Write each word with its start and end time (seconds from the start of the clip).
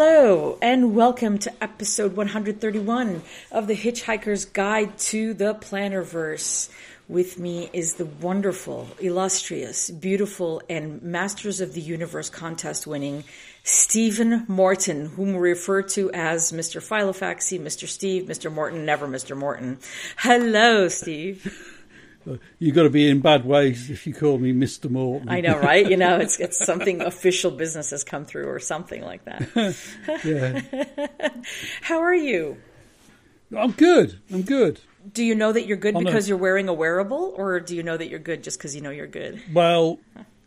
Hello, 0.00 0.56
and 0.62 0.94
welcome 0.94 1.38
to 1.38 1.52
episode 1.60 2.14
131 2.14 3.20
of 3.50 3.66
The 3.66 3.74
Hitchhiker's 3.74 4.44
Guide 4.44 4.96
to 4.96 5.34
the 5.34 5.56
Plannerverse. 5.56 6.70
With 7.08 7.40
me 7.40 7.68
is 7.72 7.94
the 7.94 8.06
wonderful, 8.06 8.86
illustrious, 9.00 9.90
beautiful, 9.90 10.62
and 10.70 11.02
Masters 11.02 11.60
of 11.60 11.74
the 11.74 11.80
Universe 11.80 12.30
contest 12.30 12.86
winning 12.86 13.24
Stephen 13.64 14.44
Morton, 14.46 15.06
whom 15.06 15.32
we 15.32 15.40
refer 15.40 15.82
to 15.82 16.12
as 16.12 16.52
Mr. 16.52 16.80
Philofaxy, 16.80 17.58
Mr. 17.58 17.88
Steve, 17.88 18.28
Mr. 18.28 18.52
Morton, 18.52 18.84
never 18.84 19.08
Mr. 19.08 19.36
Morton. 19.36 19.80
Hello, 20.16 20.86
Steve. 20.86 21.74
You've 22.58 22.74
got 22.74 22.84
to 22.84 22.90
be 22.90 23.08
in 23.08 23.20
bad 23.20 23.44
ways 23.44 23.90
if 23.90 24.06
you 24.06 24.14
call 24.14 24.38
me 24.38 24.52
Mr. 24.52 24.90
Morton. 24.90 25.28
I 25.28 25.40
know, 25.40 25.58
right? 25.58 25.88
You 25.88 25.96
know, 25.96 26.18
it's 26.18 26.38
it's 26.38 26.64
something 26.64 27.00
official 27.00 27.50
business 27.50 27.90
has 27.90 28.04
come 28.04 28.24
through 28.24 28.48
or 28.48 28.58
something 28.58 29.02
like 29.02 29.24
that. 29.24 29.76
yeah. 30.24 31.28
How 31.82 32.00
are 32.00 32.14
you? 32.14 32.56
I'm 33.56 33.72
good. 33.72 34.20
I'm 34.32 34.42
good. 34.42 34.80
Do 35.12 35.24
you 35.24 35.34
know 35.34 35.52
that 35.52 35.66
you're 35.66 35.78
good 35.78 35.94
oh, 35.94 35.98
I'm 35.98 36.04
because 36.04 36.28
you're 36.28 36.36
wearing 36.36 36.68
a 36.68 36.74
wearable, 36.74 37.32
or 37.36 37.60
do 37.60 37.74
you 37.74 37.82
know 37.82 37.96
that 37.96 38.08
you're 38.08 38.18
good 38.18 38.42
just 38.42 38.58
because 38.58 38.74
you 38.74 38.82
know 38.82 38.90
you're 38.90 39.06
good? 39.06 39.40
Well, 39.54 39.98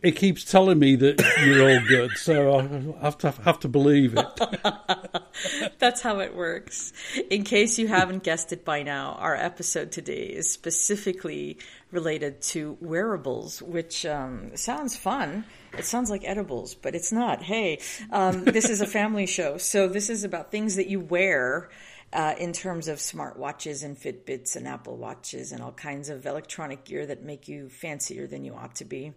it 0.04 0.16
keeps 0.16 0.44
telling 0.44 0.80
me 0.80 0.96
that 0.96 1.22
you're 1.46 1.70
all 1.70 1.88
good, 1.88 2.12
so 2.18 2.58
I 2.58 3.04
have 3.04 3.18
to 3.20 3.32
have 3.32 3.60
to 3.60 3.68
believe 3.68 4.16
it. 4.18 5.72
That's 5.80 6.02
how 6.02 6.20
it 6.20 6.36
works. 6.36 6.92
In 7.30 7.44
case 7.44 7.78
you 7.78 7.88
haven't 7.88 8.24
guessed 8.24 8.52
it 8.52 8.66
by 8.66 8.82
now, 8.82 9.14
our 9.20 9.36
episode 9.36 9.92
today 9.92 10.24
is 10.24 10.50
specifically 10.50 11.60
related 11.92 12.42
to 12.42 12.78
wearables, 12.82 13.62
which 13.62 14.06
um, 14.06 14.56
sounds 14.56 14.96
fun. 14.96 15.46
It 15.78 15.86
sounds 15.86 16.10
like 16.10 16.24
edibles, 16.26 16.74
but 16.74 16.96
it's 16.96 17.12
not. 17.12 17.44
Hey, 17.44 17.80
um, 18.12 18.44
this 18.44 18.70
is 18.70 18.82
a 18.82 18.88
family 18.88 19.28
show, 19.28 19.58
so 19.58 19.88
this 19.88 20.10
is 20.10 20.24
about 20.24 20.52
things 20.52 20.78
that 20.78 20.88
you 20.88 21.00
wear. 21.00 21.70
Uh, 22.14 22.36
in 22.38 22.52
terms 22.52 22.90
of 22.90 22.98
smartwatches 22.98 23.86
and 23.86 23.98
Fitbits 23.98 24.58
and 24.58 24.68
Apple 24.68 24.98
Watches 24.98 25.54
and 25.54 25.64
all 25.64 25.72
kinds 25.72 26.10
of 26.10 26.26
electronic 26.26 26.84
gear 26.84 27.06
that 27.06 27.24
make 27.24 27.48
you 27.48 27.70
fancier 27.70 28.28
than 28.28 28.44
you 28.44 28.54
ought 28.54 28.76
to 28.76 28.84
be. 28.84 29.14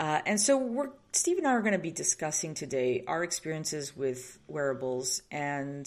Uh, 0.00 0.22
and 0.24 0.40
so 0.40 0.56
we're 0.56 0.88
Steve 1.12 1.36
and 1.36 1.46
I 1.46 1.52
are 1.52 1.60
going 1.60 1.74
to 1.74 1.78
be 1.78 1.90
discussing 1.90 2.54
today 2.54 3.04
our 3.06 3.22
experiences 3.22 3.94
with 3.94 4.38
wearables 4.48 5.20
and 5.30 5.86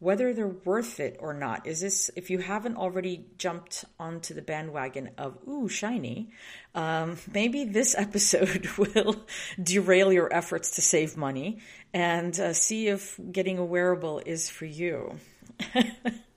whether 0.00 0.34
they're 0.34 0.48
worth 0.48 0.98
it 0.98 1.18
or 1.20 1.32
not. 1.32 1.64
Is 1.64 1.80
this 1.80 2.10
if 2.16 2.30
you 2.30 2.38
haven't 2.38 2.76
already 2.76 3.26
jumped 3.38 3.84
onto 4.00 4.34
the 4.34 4.42
bandwagon 4.42 5.10
of 5.18 5.38
ooh 5.46 5.68
shiny, 5.68 6.30
um, 6.74 7.16
maybe 7.32 7.64
this 7.64 7.94
episode 7.98 8.66
will 8.76 9.24
derail 9.62 10.12
your 10.12 10.34
efforts 10.34 10.72
to 10.72 10.82
save 10.82 11.16
money 11.16 11.60
and 11.92 12.38
uh, 12.40 12.52
see 12.54 12.88
if 12.88 13.20
getting 13.30 13.58
a 13.58 13.64
wearable 13.64 14.20
is 14.26 14.50
for 14.50 14.64
you. 14.64 15.20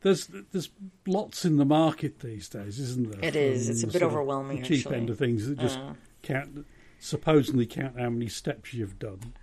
There's 0.00 0.28
there's 0.52 0.70
lots 1.06 1.44
in 1.44 1.56
the 1.56 1.64
market 1.64 2.20
these 2.20 2.48
days, 2.48 2.78
isn't 2.78 3.10
there? 3.10 3.24
It 3.28 3.36
is. 3.36 3.68
It's 3.68 3.82
a 3.82 3.86
bit 3.86 4.02
overwhelming, 4.02 4.62
Cheap 4.62 4.80
actually. 4.80 4.96
end 4.96 5.10
of 5.10 5.18
things 5.18 5.46
that 5.48 5.58
just 5.58 5.78
count, 6.22 6.66
supposedly 6.98 7.66
count 7.66 7.98
how 7.98 8.10
many 8.10 8.28
steps 8.28 8.72
you've 8.72 8.98
done. 8.98 9.34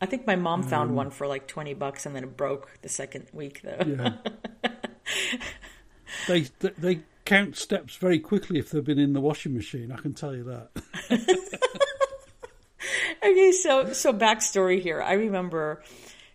I 0.00 0.06
think 0.06 0.26
my 0.26 0.36
mom 0.36 0.62
found 0.62 0.90
um, 0.90 0.96
one 0.96 1.10
for 1.10 1.26
like 1.26 1.46
twenty 1.46 1.74
bucks 1.74 2.06
and 2.06 2.16
then 2.16 2.24
it 2.24 2.36
broke 2.36 2.70
the 2.82 2.88
second 2.88 3.26
week 3.32 3.60
though. 3.62 3.84
Yeah. 3.86 4.70
they, 6.28 6.40
they 6.60 6.70
they 6.78 7.00
count 7.24 7.56
steps 7.56 7.96
very 7.96 8.18
quickly 8.18 8.58
if 8.58 8.70
they've 8.70 8.84
been 8.84 8.98
in 8.98 9.12
the 9.12 9.20
washing 9.20 9.54
machine. 9.54 9.92
I 9.92 9.96
can 9.96 10.14
tell 10.14 10.34
you 10.34 10.44
that. 10.44 11.48
Okay, 13.24 13.52
so 13.52 13.92
so 13.92 14.12
backstory 14.12 14.82
here. 14.82 15.00
I 15.00 15.12
remember 15.12 15.82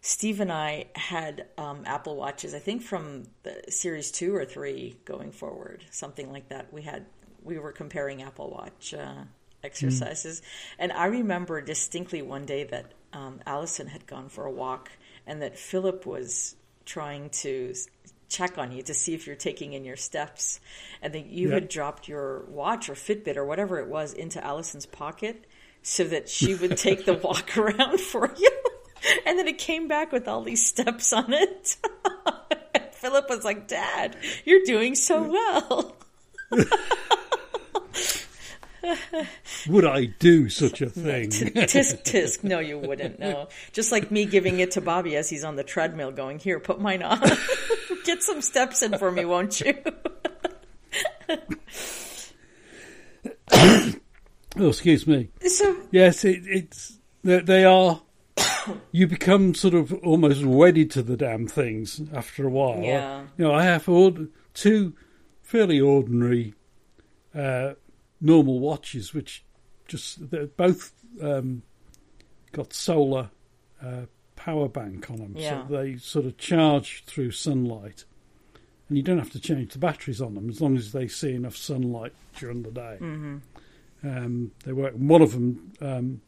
Steve 0.07 0.39
and 0.39 0.53
I 0.53 0.85
had 0.95 1.47
um, 1.57 1.83
Apple 1.85 2.15
watches. 2.15 2.53
I 2.53 2.59
think 2.59 2.81
from 2.81 3.23
the 3.43 3.61
series 3.67 4.09
two 4.09 4.33
or 4.33 4.45
three 4.45 4.95
going 5.03 5.33
forward, 5.33 5.83
something 5.91 6.31
like 6.31 6.47
that. 6.47 6.71
We 6.71 6.83
had 6.83 7.07
we 7.43 7.59
were 7.59 7.73
comparing 7.73 8.23
Apple 8.23 8.49
Watch 8.49 8.93
uh, 8.93 9.25
exercises, 9.65 10.41
and 10.79 10.93
I 10.93 11.07
remember 11.07 11.59
distinctly 11.59 12.21
one 12.21 12.45
day 12.45 12.63
that 12.63 12.93
um, 13.11 13.41
Allison 13.45 13.87
had 13.87 14.07
gone 14.07 14.29
for 14.29 14.45
a 14.45 14.51
walk, 14.51 14.89
and 15.25 15.41
that 15.41 15.59
Philip 15.59 16.05
was 16.05 16.55
trying 16.85 17.29
to 17.41 17.73
check 18.29 18.57
on 18.57 18.71
you 18.71 18.83
to 18.83 18.93
see 18.93 19.13
if 19.13 19.27
you're 19.27 19.35
taking 19.35 19.73
in 19.73 19.83
your 19.83 19.97
steps, 19.97 20.61
and 21.01 21.13
that 21.15 21.25
you 21.25 21.51
had 21.51 21.67
dropped 21.67 22.07
your 22.07 22.45
watch 22.45 22.87
or 22.87 22.93
Fitbit 22.93 23.35
or 23.35 23.43
whatever 23.43 23.77
it 23.79 23.89
was 23.89 24.13
into 24.13 24.41
Allison's 24.41 24.85
pocket 24.85 25.43
so 25.81 26.05
that 26.05 26.29
she 26.29 26.55
would 26.55 26.77
take 26.77 27.03
the 27.03 27.13
walk 27.23 27.57
around 27.57 27.99
for 27.99 28.33
you. 28.37 28.51
And 29.25 29.37
then 29.37 29.47
it 29.47 29.57
came 29.57 29.87
back 29.87 30.11
with 30.11 30.27
all 30.27 30.41
these 30.43 30.65
steps 30.65 31.13
on 31.13 31.33
it. 31.33 31.77
Philip 32.93 33.29
was 33.29 33.43
like, 33.43 33.67
Dad, 33.67 34.17
you're 34.45 34.63
doing 34.65 34.95
so 34.95 35.23
well. 35.23 35.95
Would 39.67 39.85
I 39.85 40.05
do 40.05 40.49
such 40.49 40.81
a 40.81 40.89
thing? 40.89 41.29
tisk 41.29 42.03
tisk. 42.03 42.43
No, 42.43 42.59
you 42.59 42.77
wouldn't. 42.79 43.19
No. 43.19 43.47
Just 43.73 43.91
like 43.91 44.11
me 44.11 44.25
giving 44.25 44.59
it 44.59 44.71
to 44.71 44.81
Bobby 44.81 45.15
as 45.15 45.29
he's 45.29 45.43
on 45.43 45.55
the 45.55 45.63
treadmill 45.63 46.11
going, 46.11 46.39
Here, 46.39 46.59
put 46.59 46.79
mine 46.79 47.03
on. 47.03 47.19
Get 48.05 48.23
some 48.23 48.41
steps 48.41 48.81
in 48.81 48.97
for 48.97 49.11
me, 49.11 49.25
won't 49.25 49.59
you? 49.59 49.73
oh, 53.51 53.93
excuse 54.57 55.05
me. 55.05 55.29
So, 55.45 55.75
Yes, 55.91 56.23
it, 56.23 56.41
it's 56.45 56.97
they, 57.23 57.39
they 57.41 57.65
are. 57.65 58.01
You 58.91 59.07
become 59.07 59.53
sort 59.55 59.73
of 59.73 59.93
almost 60.03 60.43
wedded 60.43 60.91
to 60.91 61.03
the 61.03 61.17
damn 61.17 61.47
things 61.47 62.01
after 62.13 62.45
a 62.45 62.49
while. 62.49 62.81
Yeah. 62.81 63.23
You 63.37 63.45
know, 63.45 63.53
I 63.53 63.63
have 63.63 63.87
ord- 63.89 64.29
two 64.53 64.93
fairly 65.41 65.79
ordinary, 65.79 66.53
uh, 67.35 67.73
normal 68.19 68.59
watches, 68.59 69.13
which 69.13 69.43
just 69.87 70.29
they're 70.31 70.47
both 70.47 70.93
um, 71.21 71.61
got 72.51 72.73
solar 72.73 73.29
uh, 73.81 74.01
power 74.35 74.67
bank 74.67 75.09
on 75.09 75.17
them, 75.17 75.33
Yeah. 75.37 75.65
so 75.67 75.73
they 75.77 75.97
sort 75.97 76.25
of 76.25 76.37
charge 76.37 77.03
through 77.05 77.31
sunlight, 77.31 78.03
and 78.89 78.97
you 78.97 79.03
don't 79.03 79.19
have 79.19 79.31
to 79.31 79.39
change 79.39 79.73
the 79.73 79.79
batteries 79.79 80.21
on 80.21 80.35
them 80.35 80.49
as 80.49 80.59
long 80.61 80.75
as 80.75 80.91
they 80.91 81.07
see 81.07 81.33
enough 81.33 81.55
sunlight 81.55 82.13
during 82.37 82.63
the 82.63 82.71
day. 82.71 82.97
Um, 84.03 84.51
they 84.63 84.73
work. 84.73 84.93
One 84.93 85.21
of 85.21 85.31
them 85.31 85.73
um, 85.81 86.21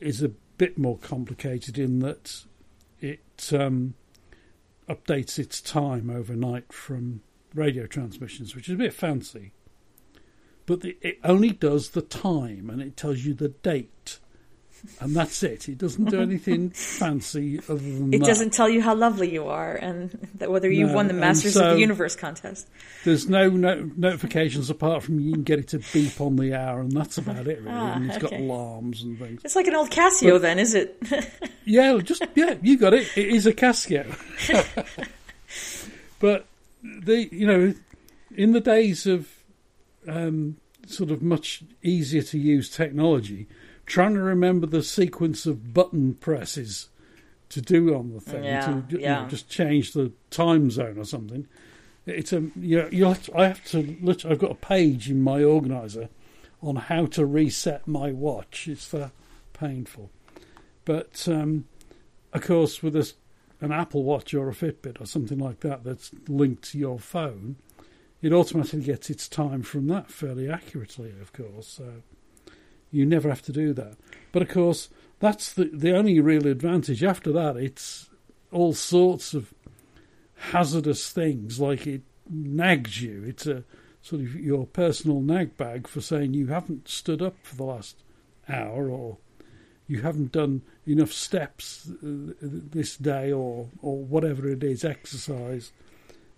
is 0.00 0.22
a 0.22 0.30
bit 0.58 0.78
more 0.78 0.98
complicated 0.98 1.78
in 1.78 2.00
that 2.00 2.44
it 3.00 3.52
um, 3.52 3.94
updates 4.88 5.38
its 5.38 5.60
time 5.60 6.10
overnight 6.10 6.72
from 6.72 7.22
radio 7.54 7.86
transmissions, 7.86 8.54
which 8.54 8.68
is 8.68 8.74
a 8.74 8.78
bit 8.78 8.94
fancy. 8.94 9.52
But 10.66 10.80
the, 10.80 10.96
it 11.00 11.18
only 11.22 11.50
does 11.50 11.90
the 11.90 12.02
time 12.02 12.68
and 12.70 12.82
it 12.82 12.96
tells 12.96 13.24
you 13.24 13.34
the 13.34 13.48
date. 13.48 14.18
And 15.00 15.14
that's 15.16 15.42
it. 15.42 15.68
It 15.68 15.78
doesn't 15.78 16.06
do 16.06 16.20
anything 16.20 16.70
fancy 16.74 17.58
other 17.68 17.74
than 17.76 18.14
it 18.14 18.18
that. 18.18 18.26
doesn't 18.26 18.52
tell 18.52 18.68
you 18.68 18.80
how 18.82 18.94
lovely 18.94 19.32
you 19.32 19.46
are 19.48 19.74
and 19.74 20.10
that 20.36 20.50
whether 20.50 20.70
you've 20.70 20.90
No, 20.90 20.96
won 20.96 21.08
the 21.08 21.14
Masters 21.14 21.56
of 21.56 21.74
the 21.74 21.80
Universe 21.80 22.14
contest. 22.16 22.68
There's 23.04 23.28
no, 23.28 23.48
no 23.50 23.90
notifications 23.96 24.70
apart 24.70 25.02
from 25.02 25.18
you 25.20 25.32
can 25.32 25.42
get 25.42 25.58
it 25.58 25.68
to 25.68 25.80
beep 25.92 26.20
on 26.20 26.36
the 26.36 26.54
hour, 26.54 26.80
and 26.80 26.92
that's 26.92 27.18
about 27.18 27.46
it, 27.46 27.60
really. 27.60 27.70
Ah, 27.70 27.94
and 27.94 28.06
it's 28.10 28.18
got 28.18 28.32
alarms 28.32 29.02
and 29.02 29.18
things. 29.18 29.40
It's 29.44 29.56
like 29.56 29.66
an 29.66 29.74
old 29.74 29.90
Casio, 29.90 30.40
then, 30.40 30.58
is 30.58 30.74
it? 30.74 31.00
Yeah, 31.68 31.98
just 31.98 32.22
yeah, 32.36 32.54
you 32.62 32.78
got 32.78 32.94
it. 32.94 33.08
It 33.16 33.26
is 33.26 33.44
a 33.44 33.52
Casio. 33.52 34.06
but 36.20 36.46
the 36.82 37.28
you 37.34 37.44
know, 37.44 37.74
in 38.36 38.52
the 38.52 38.60
days 38.60 39.04
of 39.06 39.28
um, 40.06 40.58
sort 40.86 41.10
of 41.10 41.22
much 41.22 41.64
easier 41.82 42.22
to 42.22 42.38
use 42.38 42.70
technology, 42.70 43.48
trying 43.86 44.14
to 44.14 44.22
remember 44.22 44.66
the 44.66 44.82
sequence 44.82 45.46
of 45.46 45.72
button 45.72 46.14
presses 46.14 46.88
to 47.48 47.60
do 47.60 47.94
on 47.94 48.12
the 48.12 48.20
thing 48.20 48.44
Yeah, 48.44 48.66
to 48.66 48.84
you 48.90 48.98
know, 48.98 49.26
just 49.28 49.48
change 49.48 49.92
the 49.92 50.12
time 50.30 50.70
zone 50.70 50.98
or 50.98 51.04
something. 51.04 51.46
It's 52.04 52.32
a 52.32 52.50
you 52.56 52.88
you 52.90 53.06
have 53.06 53.24
to, 53.24 53.38
I 53.38 53.46
have 53.48 53.64
to. 53.66 53.96
I've 54.28 54.38
got 54.38 54.50
a 54.50 54.56
page 54.56 55.10
in 55.10 55.22
my 55.22 55.42
organizer 55.42 56.08
on 56.62 56.76
how 56.76 57.06
to 57.06 57.26
reset 57.26 57.86
my 57.86 58.12
watch. 58.12 58.68
It's 58.68 58.88
that 58.90 59.10
painful. 59.52 60.10
But 60.84 61.26
um, 61.28 61.66
of 62.32 62.42
course, 62.42 62.82
with 62.82 62.94
a, 62.96 63.12
an 63.60 63.72
Apple 63.72 64.04
Watch 64.04 64.34
or 64.34 64.48
a 64.48 64.52
Fitbit 64.52 65.00
or 65.00 65.06
something 65.06 65.38
like 65.38 65.60
that 65.60 65.82
that's 65.84 66.10
linked 66.28 66.70
to 66.70 66.78
your 66.78 66.98
phone, 66.98 67.56
it 68.22 68.32
automatically 68.32 68.82
gets 68.82 69.10
its 69.10 69.28
time 69.28 69.62
from 69.62 69.88
that 69.88 70.10
fairly 70.10 70.48
accurately. 70.48 71.12
Of 71.20 71.32
course, 71.32 71.66
so 71.66 72.02
you 72.96 73.06
never 73.06 73.28
have 73.28 73.42
to 73.42 73.52
do 73.52 73.72
that. 73.74 73.96
But 74.32 74.42
of 74.42 74.48
course, 74.48 74.88
that's 75.20 75.52
the 75.52 75.70
the 75.72 75.94
only 75.96 76.18
real 76.20 76.46
advantage. 76.46 77.04
After 77.04 77.32
that, 77.32 77.56
it's 77.56 78.10
all 78.50 78.72
sorts 78.72 79.34
of 79.34 79.52
hazardous 80.36 81.10
things 81.10 81.60
like 81.60 81.86
it 81.86 82.02
nags 82.28 83.02
you. 83.02 83.24
It's 83.26 83.46
a 83.46 83.64
sort 84.02 84.22
of 84.22 84.34
your 84.36 84.66
personal 84.66 85.20
nag 85.20 85.56
bag 85.56 85.88
for 85.88 86.00
saying 86.00 86.34
you 86.34 86.46
haven't 86.46 86.88
stood 86.88 87.20
up 87.20 87.36
for 87.42 87.56
the 87.56 87.64
last 87.64 87.96
hour 88.48 88.88
or 88.88 89.18
you 89.88 90.02
haven't 90.02 90.32
done 90.32 90.62
enough 90.86 91.12
steps 91.12 91.88
uh, 91.90 92.32
this 92.40 92.96
day 92.96 93.32
or 93.32 93.68
or 93.82 93.98
whatever 93.98 94.48
it 94.48 94.62
is, 94.62 94.84
exercise. 94.84 95.72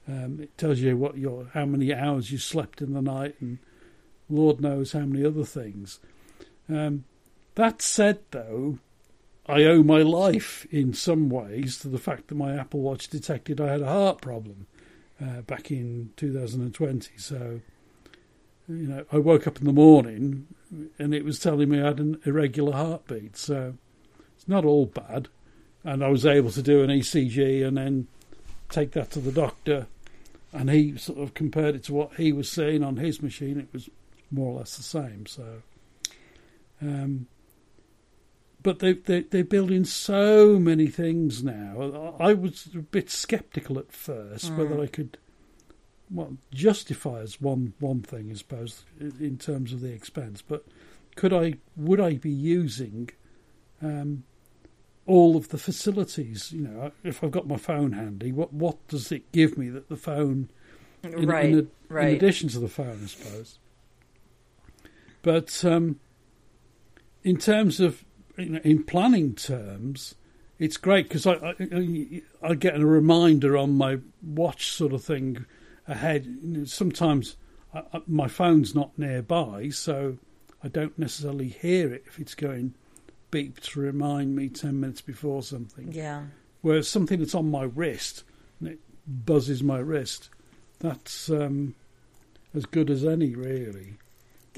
Um, 0.07 0.41
it 0.41 0.57
tells 0.57 0.81
you 0.81 0.97
what 0.97 1.19
your 1.19 1.49
how 1.55 1.67
many 1.67 1.95
hours 1.95 2.31
you 2.33 2.39
slept 2.39 2.81
in 2.81 2.95
the 2.95 3.03
night, 3.03 3.37
and 3.41 3.59
Lord 4.29 4.61
knows 4.61 4.93
how 4.93 5.01
many 5.01 5.25
other 5.25 5.45
things. 5.45 6.01
Um, 6.69 7.05
that 7.55 7.83
said, 7.83 8.21
though, 8.31 8.79
I 9.47 9.65
owe 9.65 9.83
my 9.83 10.03
life 10.03 10.67
in 10.71 10.93
some 10.93 11.31
ways 11.31 11.79
to 11.79 11.89
the 11.89 11.99
fact 11.99 12.29
that 12.29 12.35
my 12.35 12.55
Apple 12.55 12.81
Watch 12.81 13.09
detected 13.09 13.61
I 13.61 13.73
had 13.73 13.81
a 13.81 13.87
heart 13.87 14.21
problem 14.21 14.67
uh, 15.21 15.41
back 15.43 15.71
in 15.71 16.11
2020. 16.17 17.17
So, 17.17 17.61
you 18.69 18.87
know, 18.87 19.05
I 19.11 19.19
woke 19.19 19.47
up 19.47 19.59
in 19.59 19.65
the 19.65 19.73
morning 19.73 20.47
and 20.99 21.15
it 21.15 21.25
was 21.25 21.41
telling 21.41 21.71
me 21.71 21.81
I 21.81 21.87
had 21.87 21.99
an 21.99 22.21
irregular 22.27 22.73
heartbeat. 22.73 23.37
So 23.37 23.75
it's 24.37 24.49
not 24.49 24.67
all 24.67 24.87
bad. 24.87 25.29
And 25.83 26.05
I 26.05 26.09
was 26.09 26.27
able 26.27 26.51
to 26.51 26.63
do 26.63 26.83
an 26.83 26.91
ECG 26.91 27.67
and 27.67 27.79
then 27.79 28.07
take 28.69 28.93
that 28.93 29.11
to 29.13 29.21
the 29.21 29.33
doctor. 29.33 29.87
And 30.53 30.71
he 30.71 30.97
sort 30.99 31.19
of 31.19 31.33
compared 31.33 31.75
it 31.75 31.85
to 31.85 31.95
what 31.95 32.15
he 32.15 32.33
was 32.33 32.51
seeing 32.51 32.85
on 32.85 32.97
his 32.99 33.23
machine. 33.23 33.59
It 33.59 33.69
was 33.73 33.89
more 34.31 34.53
or 34.53 34.59
less 34.59 34.77
the 34.77 34.83
same. 34.83 35.25
So, 35.27 35.63
um, 36.81 37.27
but 38.63 38.81
they, 38.81 38.93
they, 38.95 39.23
they're 39.23 39.45
building 39.45 39.85
so 39.85 40.59
many 40.59 40.89
things 40.89 41.43
now. 41.43 42.15
I 42.19 42.35
was 42.35 42.69
a 42.75 42.79
bit 42.79 43.11
sceptical 43.11 43.79
at 43.79 43.93
first 43.93 44.53
mm. 44.53 44.57
whether 44.57 44.81
I 44.81 44.87
could 44.87 45.19
well, 46.11 46.37
justify 46.53 47.21
as 47.21 47.41
one 47.41 47.75
one 47.81 48.03
thing, 48.03 48.31
I 48.31 48.35
suppose, 48.35 48.85
in 48.99 49.39
terms 49.39 49.73
of 49.73 49.81
the 49.81 49.93
expense. 49.93 50.43
But 50.43 50.65
could 51.17 51.33
I, 51.33 51.55
would 51.77 52.01
I 52.01 52.15
be 52.15 52.31
using 52.31 53.11
um, 53.83 54.25
all 55.07 55.37
of 55.37 55.49
the 55.49 55.59
facilities? 55.59 56.53
You 56.53 56.63
know, 56.63 56.93
if 57.05 57.23
I've 57.23 57.31
got 57.31 57.47
my 57.47 57.57
phone 57.57 57.93
handy, 57.93 58.33
what 58.33 58.53
what 58.53 58.87
does 58.89 59.13
it 59.13 59.31
give 59.33 59.59
me 59.59 59.69
that 59.71 59.89
the 59.89 59.97
phone, 59.97 60.51
in, 61.03 61.27
right, 61.27 61.45
in, 61.47 61.71
right. 61.89 62.09
in 62.09 62.17
addition 62.17 62.49
to 62.51 62.59
the 62.59 62.69
phone, 62.69 63.01
I 63.03 63.07
suppose. 63.07 63.59
But 65.23 65.65
um, 65.65 66.01
in 67.25 67.37
terms 67.37 67.81
of 67.81 68.05
you 68.37 68.51
know, 68.51 68.61
in 68.65 68.85
planning 68.85 69.35
terms, 69.35 70.15
it's 70.59 70.77
great 70.77 71.09
because 71.09 71.27
I, 71.27 71.55
I, 71.59 72.23
I 72.43 72.55
get 72.55 72.77
a 72.77 72.87
reminder 72.87 73.57
on 73.57 73.75
my 73.75 73.99
watch 74.23 74.73
sort 74.73 74.93
of 74.93 75.05
thing 75.05 75.45
ahead. 75.87 76.27
Sometimes 76.67 77.37
I, 77.75 77.83
my 78.07 78.29
phone's 78.29 78.75
not 78.75 78.99
nearby, 78.99 79.71
so 79.71 80.19
I 80.63 80.69
don't 80.69 80.99
necessarily 80.99 81.49
hear 81.49 81.93
it 81.93 82.05
if 82.07 82.19
it's 82.19 82.35
going 82.35 82.75
beep 83.31 83.61
to 83.61 83.81
remind 83.81 84.35
me 84.35 84.49
ten 84.49 84.81
minutes 84.81 85.01
before 85.01 85.43
something. 85.43 85.93
Yeah. 85.93 86.25
Whereas 86.61 86.89
something 86.89 87.21
that's 87.21 87.35
on 87.35 87.51
my 87.51 87.65
wrist 87.65 88.25
and 88.59 88.71
it 88.71 88.81
buzzes 89.07 89.63
my 89.63 89.79
wrist, 89.79 90.29
that's 90.81 91.31
um, 91.31 91.75
as 92.55 92.67
good 92.67 92.91
as 92.91 93.05
any, 93.05 93.35
really. 93.35 93.95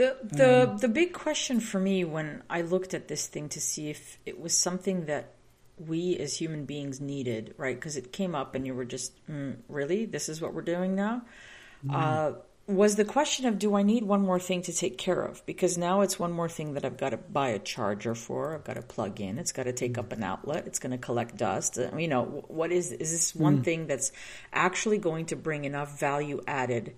The 0.01 0.17
the 0.23 0.71
um, 0.71 0.79
the 0.79 0.89
big 0.89 1.13
question 1.13 1.61
for 1.61 1.79
me 1.79 2.05
when 2.05 2.43
I 2.49 2.63
looked 2.63 2.95
at 2.95 3.07
this 3.09 3.27
thing 3.27 3.51
to 3.51 3.61
see 3.61 3.91
if 3.91 4.19
it 4.25 4.41
was 4.41 4.57
something 4.57 5.05
that 5.05 5.35
we 5.77 6.17
as 6.17 6.39
human 6.39 6.65
beings 6.65 7.03
needed, 7.03 7.55
right? 7.59 7.77
Because 7.77 7.99
it 7.99 8.11
came 8.11 8.35
up 8.35 8.55
and 8.55 8.67
you 8.67 8.75
were 8.75 8.87
just, 8.87 9.13
mm, 9.27 9.57
really? 9.69 10.07
This 10.07 10.31
is 10.31 10.41
what 10.41 10.55
we're 10.55 10.63
doing 10.63 10.95
now? 10.95 11.21
Mm. 11.87 11.93
Uh, 11.95 12.39
was 12.67 12.97
the 12.97 13.05
question 13.05 13.45
of 13.45 13.59
do 13.59 13.75
I 13.75 13.83
need 13.83 14.05
one 14.05 14.23
more 14.23 14.41
thing 14.41 14.63
to 14.63 14.73
take 14.73 14.97
care 14.97 15.21
of? 15.21 15.45
Because 15.45 15.77
now 15.77 16.01
it's 16.01 16.19
one 16.19 16.33
more 16.33 16.49
thing 16.49 16.73
that 16.75 16.85
I've 16.87 16.97
got 16.97 17.11
to 17.11 17.19
buy 17.19 17.51
a 17.51 17.59
charger 17.59 18.15
for. 18.15 18.55
I've 18.55 18.65
got 18.65 18.77
to 18.77 18.83
plug 18.83 19.21
in. 19.21 19.39
It's 19.39 19.53
got 19.53 19.65
to 19.65 19.73
take 19.75 19.99
up 19.99 20.13
an 20.13 20.23
outlet. 20.23 20.67
It's 20.67 20.79
going 20.79 20.93
to 20.93 20.99
collect 20.99 21.37
dust. 21.37 21.79
Uh, 21.79 21.95
you 21.99 22.09
know, 22.09 22.45
what 22.49 22.73
is 22.73 22.91
is 22.91 23.11
this 23.13 23.35
one 23.35 23.59
mm. 23.59 23.65
thing 23.65 23.87
that's 23.87 24.13
actually 24.51 24.97
going 24.97 25.27
to 25.27 25.37
bring 25.37 25.67
enough 25.67 26.01
value 26.01 26.41
added 26.47 26.95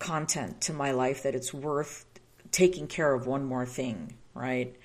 content 0.00 0.60
to 0.62 0.72
my 0.72 0.90
life 0.90 1.22
that 1.22 1.36
it's 1.36 1.54
worth 1.54 2.04
taking 2.52 2.86
care 2.86 3.12
of 3.12 3.26
one 3.26 3.44
more 3.44 3.66
thing, 3.66 4.14
right? 4.34 4.76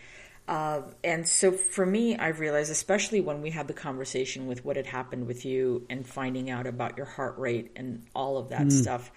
Uh, 0.47 0.81
and 1.03 1.27
so 1.27 1.51
for 1.51 1.85
me, 1.85 2.15
I've 2.17 2.39
realized, 2.39 2.71
especially 2.71 3.19
when 3.19 3.41
we 3.41 3.51
had 3.51 3.67
the 3.67 3.73
conversation 3.73 4.47
with 4.47 4.63
what 4.63 4.77
had 4.77 4.85
happened 4.87 5.27
with 5.27 5.45
you 5.45 5.85
and 5.89 6.07
finding 6.07 6.49
out 6.49 6.65
about 6.65 6.95
your 6.95 7.05
heart 7.05 7.37
rate 7.37 7.71
and 7.75 8.03
all 8.15 8.37
of 8.37 8.49
that 8.49 8.67
mm. 8.67 8.71
stuff, 8.71 9.11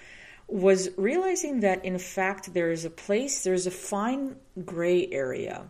was 0.49 0.91
realizing 0.97 1.61
that 1.61 1.85
in 1.85 1.99
fact 1.99 2.53
there 2.53 2.73
is 2.73 2.85
a 2.85 2.91
place, 2.91 3.45
there's 3.45 3.69
a 3.69 3.71
fine 3.71 4.35
gray 4.65 5.07
area 5.07 5.69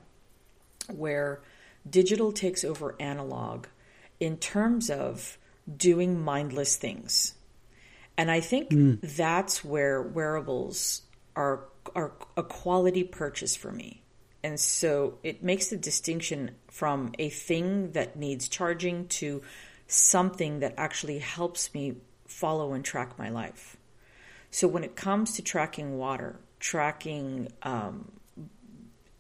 where 0.88 1.42
digital 1.88 2.32
takes 2.32 2.64
over 2.64 2.96
analog 2.98 3.66
in 4.18 4.38
terms 4.38 4.88
of 4.88 5.36
doing 5.76 6.20
mindless 6.20 6.76
things. 6.76 7.34
And 8.16 8.30
I 8.30 8.40
think 8.40 8.70
mm. 8.70 8.98
that's 9.16 9.62
where 9.62 10.02
wearables 10.02 11.02
are, 11.36 11.64
are 11.94 12.12
a 12.36 12.42
quality 12.42 13.04
purchase 13.04 13.56
for 13.56 13.72
me 13.72 14.02
and 14.42 14.58
so 14.58 15.18
it 15.22 15.42
makes 15.42 15.68
the 15.68 15.76
distinction 15.76 16.52
from 16.68 17.12
a 17.18 17.28
thing 17.28 17.92
that 17.92 18.16
needs 18.16 18.48
charging 18.48 19.06
to 19.08 19.42
something 19.86 20.60
that 20.60 20.74
actually 20.76 21.18
helps 21.18 21.74
me 21.74 21.96
follow 22.26 22.72
and 22.72 22.84
track 22.84 23.18
my 23.18 23.28
life. 23.28 23.76
So 24.50 24.66
when 24.66 24.84
it 24.84 24.96
comes 24.96 25.36
to 25.36 25.42
tracking 25.42 25.98
water, 25.98 26.40
tracking 26.58 27.48
um, 27.62 28.10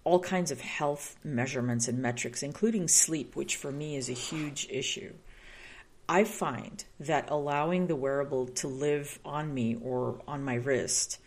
all 0.04 0.20
kinds 0.20 0.50
of 0.50 0.60
health 0.60 1.16
measurements 1.22 1.86
and 1.86 1.98
metrics, 1.98 2.42
including 2.42 2.88
sleep, 2.88 3.36
which 3.36 3.56
for 3.56 3.70
me 3.70 3.96
is 3.96 4.08
a 4.08 4.14
huge 4.14 4.68
issue, 4.70 5.12
I 6.08 6.24
find 6.24 6.82
that 6.98 7.30
allowing 7.30 7.86
the 7.86 7.94
wearable 7.94 8.46
to 8.46 8.68
live 8.68 9.18
on 9.24 9.52
me 9.52 9.76
or 9.80 10.20
on 10.26 10.42
my 10.42 10.54
wrist 10.54 11.18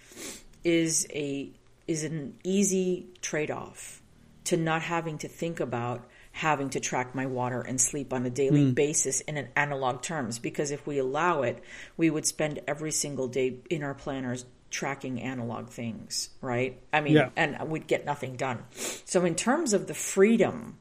is 0.63 1.07
a 1.11 1.49
is 1.87 2.03
an 2.03 2.37
easy 2.43 3.07
trade 3.21 3.51
off 3.51 4.01
to 4.45 4.57
not 4.57 4.81
having 4.81 5.17
to 5.19 5.27
think 5.27 5.59
about 5.59 6.07
having 6.31 6.69
to 6.71 6.79
track 6.79 7.13
my 7.13 7.25
water 7.25 7.61
and 7.61 7.79
sleep 7.79 8.11
on 8.11 8.25
a 8.25 8.29
daily 8.29 8.63
mm. 8.63 8.75
basis 8.75 9.21
in 9.21 9.37
an 9.37 9.47
analog 9.55 10.01
terms 10.01 10.39
because 10.39 10.71
if 10.71 10.85
we 10.87 10.97
allow 10.97 11.43
it 11.43 11.63
we 11.95 12.09
would 12.09 12.25
spend 12.25 12.59
every 12.67 12.91
single 12.91 13.27
day 13.27 13.55
in 13.69 13.83
our 13.83 13.93
planners 13.93 14.45
tracking 14.71 15.21
analog 15.21 15.69
things 15.69 16.29
right 16.41 16.81
i 16.91 17.01
mean 17.01 17.13
yeah. 17.13 17.29
and 17.35 17.69
we'd 17.69 17.85
get 17.85 18.03
nothing 18.05 18.35
done 18.35 18.63
so 19.05 19.23
in 19.23 19.35
terms 19.35 19.73
of 19.73 19.85
the 19.85 19.93
freedom 19.93 20.75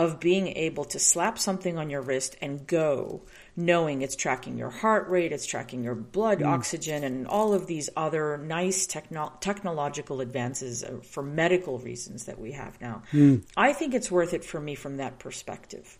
of 0.00 0.18
being 0.18 0.48
able 0.48 0.84
to 0.86 0.98
slap 0.98 1.38
something 1.38 1.76
on 1.76 1.90
your 1.90 2.00
wrist 2.00 2.34
and 2.40 2.66
go 2.66 3.20
knowing 3.54 4.00
it's 4.00 4.16
tracking 4.16 4.56
your 4.56 4.70
heart 4.70 5.10
rate, 5.10 5.30
it's 5.30 5.44
tracking 5.44 5.84
your 5.84 5.94
blood 5.94 6.40
mm. 6.40 6.46
oxygen, 6.46 7.04
and 7.04 7.26
all 7.26 7.52
of 7.52 7.66
these 7.66 7.90
other 7.98 8.38
nice 8.38 8.86
techno- 8.86 9.32
technological 9.40 10.22
advances 10.22 10.82
uh, 10.82 10.98
for 11.02 11.22
medical 11.22 11.78
reasons 11.78 12.24
that 12.24 12.40
we 12.40 12.52
have 12.52 12.80
now. 12.80 13.02
Mm. 13.12 13.44
I 13.58 13.74
think 13.74 13.92
it's 13.92 14.10
worth 14.10 14.32
it 14.32 14.42
for 14.42 14.58
me 14.58 14.74
from 14.74 14.96
that 14.96 15.18
perspective. 15.18 15.98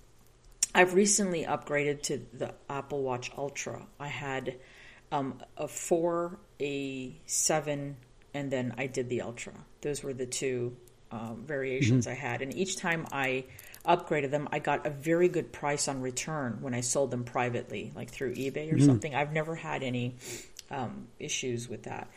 I've 0.75 0.95
recently 0.95 1.45
upgraded 1.45 2.02
to 2.04 2.23
the 2.33 2.54
Apple 2.71 3.02
Watch 3.02 3.30
Ultra. 3.37 3.87
I 3.99 4.09
had 4.09 4.57
um, 5.12 5.42
a 5.59 5.69
4, 5.69 6.38
a 6.59 7.21
7, 7.26 7.97
and 8.33 8.50
then 8.50 8.75
I 8.78 8.87
did 8.87 9.11
the 9.11 9.21
Ultra. 9.21 9.52
Those 9.83 10.02
were 10.02 10.14
the 10.14 10.26
two 10.26 10.75
uh, 11.11 11.35
variations 11.35 12.07
mm-hmm. 12.07 12.12
I 12.12 12.28
had. 12.28 12.42
And 12.42 12.54
each 12.54 12.76
time 12.76 13.07
I 13.12 13.45
upgraded 13.87 14.30
them, 14.30 14.49
I 14.52 14.58
got 14.58 14.87
a 14.87 14.90
very 14.90 15.28
good 15.28 15.52
price 15.52 15.88
on 15.88 16.00
return 16.00 16.58
when 16.60 16.75
I 16.75 16.80
sold 16.80 17.10
them 17.10 17.25
privately, 17.25 17.92
like 17.94 18.10
through 18.10 18.34
eBay 18.34 18.70
or 18.70 18.76
mm-hmm. 18.76 18.87
something. 18.87 19.14
I've 19.14 19.32
never 19.32 19.54
had 19.54 19.82
any 19.82 20.16
um, 20.70 21.08
issues 21.18 21.68
with 21.68 21.84
that. 21.84 22.08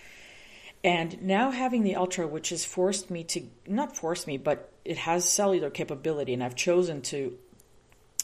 And 0.83 1.21
now 1.21 1.51
having 1.51 1.83
the 1.83 1.95
Ultra, 1.95 2.27
which 2.27 2.49
has 2.49 2.65
forced 2.65 3.09
me 3.09 3.23
to, 3.25 3.43
not 3.65 3.95
forced 3.95 4.27
me, 4.27 4.37
but 4.37 4.69
it 4.83 4.97
has 4.97 5.27
cellular 5.27 5.69
capability, 5.69 6.33
and 6.33 6.43
I've 6.43 6.55
chosen 6.55 7.01
to 7.03 7.37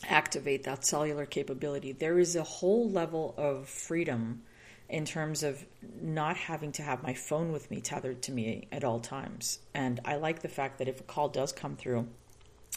activate 0.03 0.63
that 0.63 0.86
cellular 0.86 1.25
capability, 1.25 1.93
there 1.93 2.19
is 2.19 2.36
a 2.36 2.43
whole 2.43 2.89
level 2.89 3.34
of 3.38 3.69
freedom 3.69 4.43
in 4.89 5.05
terms 5.05 5.43
of 5.43 5.63
not 6.01 6.36
having 6.36 6.72
to 6.74 6.81
have 6.81 7.03
my 7.03 7.13
phone 7.13 7.51
with 7.51 7.69
me 7.69 7.79
tethered 7.79 8.22
to 8.24 8.31
me 8.31 8.67
at 8.72 8.84
all 8.84 9.00
times. 9.00 9.60
And 9.74 10.00
I 10.03 10.15
like 10.15 10.41
the 10.41 10.48
fact 10.50 10.79
that 10.79 10.88
if 10.88 11.00
a 11.00 11.03
call 11.03 11.29
does 11.29 11.51
come 11.51 11.75
through, 11.75 12.08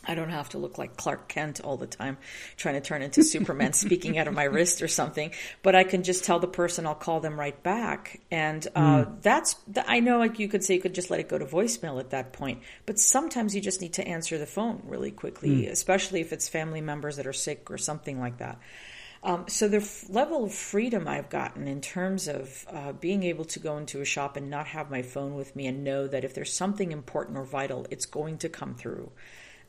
I 0.04 0.14
don't 0.14 0.30
have 0.30 0.48
to 0.50 0.58
look 0.58 0.78
like 0.78 0.96
Clark 0.96 1.28
Kent 1.28 1.60
all 1.60 1.76
the 1.76 1.86
time, 1.86 2.18
trying 2.56 2.74
to 2.74 2.80
turn 2.80 3.02
into 3.02 3.22
Superman 3.22 3.72
speaking 3.72 4.18
out 4.18 4.28
of 4.28 4.34
my 4.34 4.44
wrist 4.44 4.82
or 4.82 4.88
something. 4.88 5.30
But 5.62 5.74
I 5.74 5.84
can 5.84 6.02
just 6.02 6.24
tell 6.24 6.40
the 6.40 6.48
person 6.48 6.86
I'll 6.86 6.94
call 6.94 7.20
them 7.20 7.38
right 7.38 7.60
back, 7.62 8.20
and 8.30 8.66
uh, 8.74 9.04
mm. 9.04 9.22
that's. 9.22 9.56
I 9.86 10.00
know, 10.00 10.18
like 10.18 10.38
you 10.38 10.48
could 10.48 10.64
say, 10.64 10.74
you 10.74 10.80
could 10.80 10.94
just 10.94 11.10
let 11.10 11.20
it 11.20 11.28
go 11.28 11.38
to 11.38 11.46
voicemail 11.46 12.00
at 12.00 12.10
that 12.10 12.32
point. 12.32 12.62
But 12.86 12.98
sometimes 12.98 13.54
you 13.54 13.60
just 13.60 13.80
need 13.80 13.94
to 13.94 14.06
answer 14.06 14.38
the 14.38 14.46
phone 14.46 14.82
really 14.86 15.10
quickly, 15.10 15.62
mm. 15.62 15.70
especially 15.70 16.20
if 16.20 16.32
it's 16.32 16.48
family 16.48 16.80
members 16.80 17.16
that 17.16 17.26
are 17.26 17.32
sick 17.32 17.70
or 17.70 17.78
something 17.78 18.18
like 18.18 18.38
that. 18.38 18.58
Um, 19.24 19.44
so 19.46 19.68
the 19.68 19.76
f- 19.76 20.06
level 20.08 20.44
of 20.44 20.52
freedom 20.52 21.06
I've 21.06 21.30
gotten 21.30 21.68
in 21.68 21.80
terms 21.80 22.26
of 22.26 22.66
uh, 22.68 22.92
being 22.92 23.22
able 23.22 23.44
to 23.46 23.60
go 23.60 23.76
into 23.78 24.00
a 24.00 24.04
shop 24.04 24.36
and 24.36 24.50
not 24.50 24.66
have 24.66 24.90
my 24.90 25.02
phone 25.02 25.34
with 25.34 25.54
me 25.54 25.68
and 25.68 25.84
know 25.84 26.08
that 26.08 26.24
if 26.24 26.34
there's 26.34 26.52
something 26.52 26.90
important 26.90 27.38
or 27.38 27.44
vital, 27.44 27.86
it's 27.90 28.04
going 28.04 28.38
to 28.38 28.48
come 28.48 28.74
through 28.74 29.12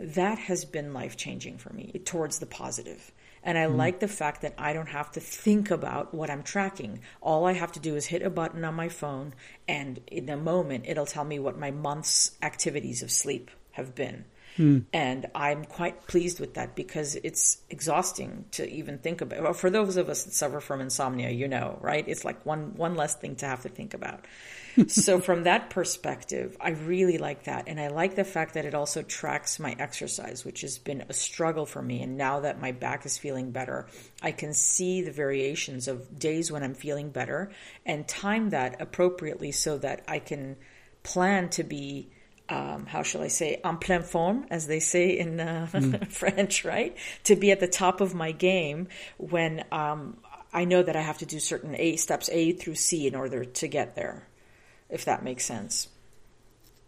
that 0.03 0.37
has 0.37 0.65
been 0.65 0.93
life 0.93 1.15
changing 1.15 1.57
for 1.57 1.71
me 1.71 2.01
towards 2.03 2.39
the 2.39 2.45
positive. 2.45 3.11
And 3.41 3.57
I 3.57 3.65
mm. 3.65 3.75
like 3.75 3.99
the 3.99 4.07
fact 4.07 4.41
that 4.41 4.53
I 4.57 4.73
don't 4.73 4.87
have 4.87 5.11
to 5.13 5.19
think 5.19 5.71
about 5.71 6.13
what 6.13 6.29
I'm 6.29 6.43
tracking. 6.43 6.99
All 7.21 7.45
I 7.45 7.53
have 7.53 7.71
to 7.73 7.79
do 7.79 7.95
is 7.95 8.05
hit 8.05 8.21
a 8.21 8.29
button 8.29 8.63
on 8.65 8.73
my 8.73 8.89
phone, 8.89 9.33
and 9.67 9.99
in 10.07 10.29
a 10.29 10.37
moment, 10.37 10.85
it'll 10.87 11.05
tell 11.05 11.23
me 11.23 11.39
what 11.39 11.57
my 11.57 11.71
month's 11.71 12.31
activities 12.41 13.01
of 13.01 13.11
sleep 13.11 13.49
have 13.71 13.95
been. 13.95 14.25
Mm. 14.57 14.85
And 14.93 15.27
I'm 15.33 15.65
quite 15.65 16.07
pleased 16.07 16.39
with 16.39 16.55
that 16.55 16.75
because 16.75 17.15
it's 17.15 17.57
exhausting 17.69 18.45
to 18.51 18.69
even 18.69 18.99
think 18.99 19.21
about. 19.21 19.41
Well, 19.41 19.53
for 19.53 19.69
those 19.69 19.97
of 19.97 20.09
us 20.09 20.23
that 20.23 20.33
suffer 20.33 20.59
from 20.59 20.81
insomnia, 20.81 21.29
you 21.29 21.47
know, 21.47 21.79
right? 21.81 22.07
It's 22.07 22.23
like 22.23 22.45
one 22.45 22.75
one 22.75 22.95
less 22.95 23.15
thing 23.15 23.35
to 23.37 23.45
have 23.45 23.63
to 23.63 23.69
think 23.69 23.93
about. 23.93 24.25
so 24.87 25.19
from 25.19 25.43
that 25.43 25.69
perspective, 25.69 26.57
I 26.59 26.71
really 26.71 27.17
like 27.17 27.43
that. 27.43 27.67
And 27.67 27.79
I 27.79 27.87
like 27.87 28.15
the 28.15 28.23
fact 28.23 28.55
that 28.55 28.65
it 28.65 28.73
also 28.73 29.03
tracks 29.03 29.59
my 29.59 29.75
exercise, 29.77 30.43
which 30.43 30.61
has 30.61 30.77
been 30.77 31.05
a 31.09 31.13
struggle 31.13 31.65
for 31.65 31.81
me. 31.81 32.01
And 32.01 32.17
now 32.17 32.39
that 32.41 32.59
my 32.59 32.71
back 32.71 33.05
is 33.05 33.17
feeling 33.17 33.51
better, 33.51 33.87
I 34.21 34.31
can 34.31 34.53
see 34.53 35.01
the 35.01 35.11
variations 35.11 35.87
of 35.87 36.17
days 36.17 36.51
when 36.51 36.63
I'm 36.63 36.73
feeling 36.73 37.09
better 37.09 37.51
and 37.85 38.07
time 38.07 38.49
that 38.49 38.81
appropriately 38.81 39.51
so 39.51 39.77
that 39.79 40.03
I 40.07 40.19
can 40.19 40.57
plan 41.03 41.49
to 41.49 41.63
be 41.63 42.09
um, 42.53 42.85
how 42.85 43.01
shall 43.01 43.23
I 43.23 43.29
say, 43.29 43.59
en 43.65 43.77
pleine 43.77 44.03
forme, 44.03 44.45
as 44.51 44.67
they 44.67 44.79
say 44.79 45.17
in 45.17 45.39
uh, 45.39 45.67
mm. 45.71 46.07
French, 46.11 46.63
right? 46.63 46.95
To 47.23 47.35
be 47.35 47.51
at 47.51 47.59
the 47.59 47.67
top 47.67 47.99
of 47.99 48.13
my 48.13 48.31
game 48.31 48.89
when 49.17 49.65
um, 49.71 50.17
I 50.53 50.65
know 50.65 50.83
that 50.83 50.95
I 50.95 51.01
have 51.01 51.17
to 51.19 51.25
do 51.25 51.39
certain 51.39 51.75
A 51.75 51.95
steps 51.95 52.29
A 52.31 52.51
through 52.51 52.75
C 52.75 53.07
in 53.07 53.15
order 53.15 53.43
to 53.43 53.67
get 53.67 53.95
there, 53.95 54.27
if 54.87 55.05
that 55.05 55.23
makes 55.23 55.45
sense. 55.45 55.87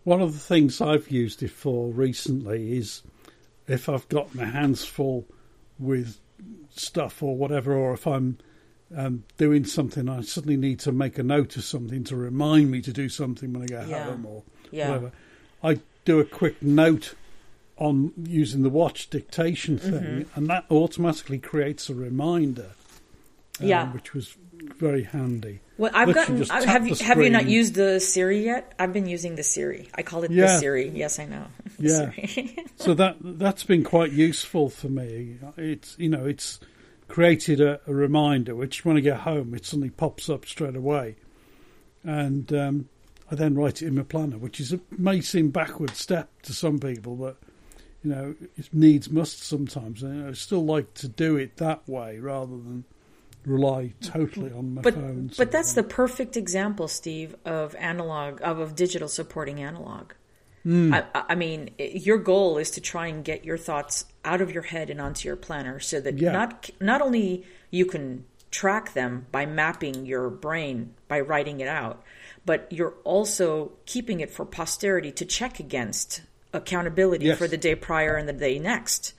One 0.04 0.22
of 0.22 0.34
the 0.34 0.40
things 0.40 0.82
I've 0.82 1.10
used 1.10 1.42
it 1.42 1.50
for 1.50 1.88
recently 1.90 2.78
is 2.78 3.02
if 3.68 3.90
I've 3.90 4.08
got 4.08 4.36
my 4.36 4.46
hands 4.46 4.86
full 4.86 5.26
with 5.80 6.20
stuff 6.76 7.24
or 7.24 7.36
whatever, 7.36 7.74
or 7.74 7.94
if 7.94 8.06
I'm 8.06 8.38
um, 8.96 9.24
doing 9.38 9.66
something, 9.66 10.08
I 10.10 10.22
suddenly 10.22 10.58
need 10.58 10.80
to 10.82 10.92
make 10.92 11.18
a 11.18 11.24
note 11.24 11.58
of 11.58 11.64
something 11.64 12.04
to 12.04 12.16
remind 12.16 12.70
me 12.70 12.82
to 12.82 12.94
do 12.94 13.10
something 13.10 13.52
when 13.52 13.64
I 13.64 13.66
get 13.66 13.88
yeah. 13.88 14.04
home 14.04 14.28
or 14.28 14.44
yeah. 14.70 14.90
whatever. 14.90 15.12
I 15.66 15.80
do 16.06 16.20
a 16.20 16.26
quick 16.26 16.62
note 16.62 17.16
on 17.78 18.14
using 18.24 18.64
the 18.64 18.70
watch 18.70 19.10
dictation 19.10 19.78
thing, 19.78 19.92
mm-hmm. 19.92 20.40
and 20.40 20.50
that 20.50 20.66
automatically 20.70 21.40
creates 21.40 21.90
a 21.90 21.96
reminder. 21.96 22.72
Um, 23.60 23.68
yeah, 23.68 23.92
which 23.92 24.14
was 24.14 24.36
very 24.78 25.04
handy. 25.04 25.62
Well, 25.78 25.92
I've 25.94 26.10
Literally 26.10 26.46
gotten. 26.46 26.68
Have 26.68 26.88
you 26.88 26.96
have 26.96 27.22
you 27.22 27.30
not 27.30 27.48
used 27.48 27.76
the 27.76 28.00
Siri 28.00 28.44
yet? 28.46 28.74
I've 28.80 28.94
been 28.94 29.08
using 29.08 29.36
the 29.36 29.44
Siri. 29.44 29.90
I 29.96 30.04
call 30.04 30.24
it 30.24 30.32
yeah. 30.32 30.46
the 30.46 30.60
Siri. 30.60 30.90
Yes, 30.90 31.20
I 31.20 31.26
know. 31.26 31.46
yeah. 31.80 32.12
so 32.78 32.94
that 32.94 33.18
that's 33.22 33.64
been 33.64 33.84
quite 33.84 34.12
useful 34.12 34.70
for 34.70 34.88
me. 34.88 35.38
It's 35.58 35.98
you 35.98 36.10
know 36.10 36.26
it's 36.26 36.60
created 37.08 37.62
a, 37.62 37.80
a, 37.88 37.94
reminder, 37.94 38.56
which 38.56 38.84
when 38.84 38.98
I 38.98 39.00
get 39.00 39.20
home, 39.22 39.54
it 39.54 39.66
suddenly 39.66 39.90
pops 39.90 40.30
up 40.30 40.46
straight 40.46 40.76
away, 40.76 41.16
and 42.04 42.52
um, 42.54 42.90
I 43.32 43.36
then 43.36 43.56
write 43.56 43.82
it 43.82 43.88
in 43.88 43.96
my 43.96 44.04
planner, 44.04 44.38
which 44.38 44.60
is 44.60 44.74
a, 44.74 44.80
may 44.92 45.22
seem 45.22 45.50
backward 45.50 45.96
step 45.96 46.30
to 46.44 46.54
some 46.54 46.80
people, 46.80 47.16
but 47.16 47.38
you 48.04 48.12
know 48.12 48.36
it 48.58 48.74
needs 48.74 49.10
must 49.10 49.44
sometimes. 49.44 50.04
And 50.04 50.30
I 50.30 50.34
still 50.34 50.64
like 50.64 50.94
to 50.96 51.08
do 51.08 51.36
it 51.38 51.58
that 51.58 51.88
way 51.88 52.20
rather 52.20 52.52
than 52.52 52.86
rely 53.46 53.94
totally 54.02 54.52
on 54.52 54.76
my 54.76 54.82
but, 54.82 54.94
phone. 54.94 55.32
But 55.38 55.52
that's 55.52 55.74
the 55.74 55.84
perfect 55.84 56.38
example, 56.38 56.88
Steve, 56.88 57.36
of 57.46 57.76
analog 57.76 58.42
of, 58.42 58.60
of 58.60 58.76
digital 58.76 59.08
supporting 59.08 59.62
analog. 59.62 60.14
Mm. 60.66 61.06
I, 61.14 61.24
I, 61.30 61.36
mean, 61.36 61.70
your 61.78 62.18
goal 62.18 62.58
is 62.58 62.72
to 62.72 62.82
try 62.82 63.06
and 63.06 63.24
get 63.24 63.46
your 63.46 63.58
thoughts 63.58 64.06
out 64.24 64.42
of 64.42 64.52
your 64.52 64.64
head 64.64 64.90
and 64.90 65.00
onto 65.00 65.28
your 65.28 65.36
planner, 65.36 65.80
so 65.80 66.00
that 66.02 66.18
yeah. 66.18 66.32
not 66.32 66.70
not 66.80 67.02
only 67.02 67.46
you 67.70 67.86
can 67.86 68.26
track 68.56 68.94
them 68.94 69.26
by 69.34 69.46
mapping 69.46 70.06
your 70.06 70.30
brain 70.30 70.94
by 71.10 71.20
writing 71.20 71.60
it 71.60 71.68
out, 71.68 72.02
but 72.46 72.72
you're 72.72 72.94
also 73.04 73.74
keeping 73.86 74.22
it 74.22 74.32
for 74.32 74.46
posterity 74.46 75.12
to 75.12 75.26
check 75.26 75.60
against 75.60 76.22
accountability 76.54 77.26
yes. 77.26 77.38
for 77.38 77.50
the 77.50 77.58
day 77.58 77.76
prior 77.76 78.16
and 78.16 78.30
the 78.30 78.34
day 78.34 78.58
next. 78.58 79.14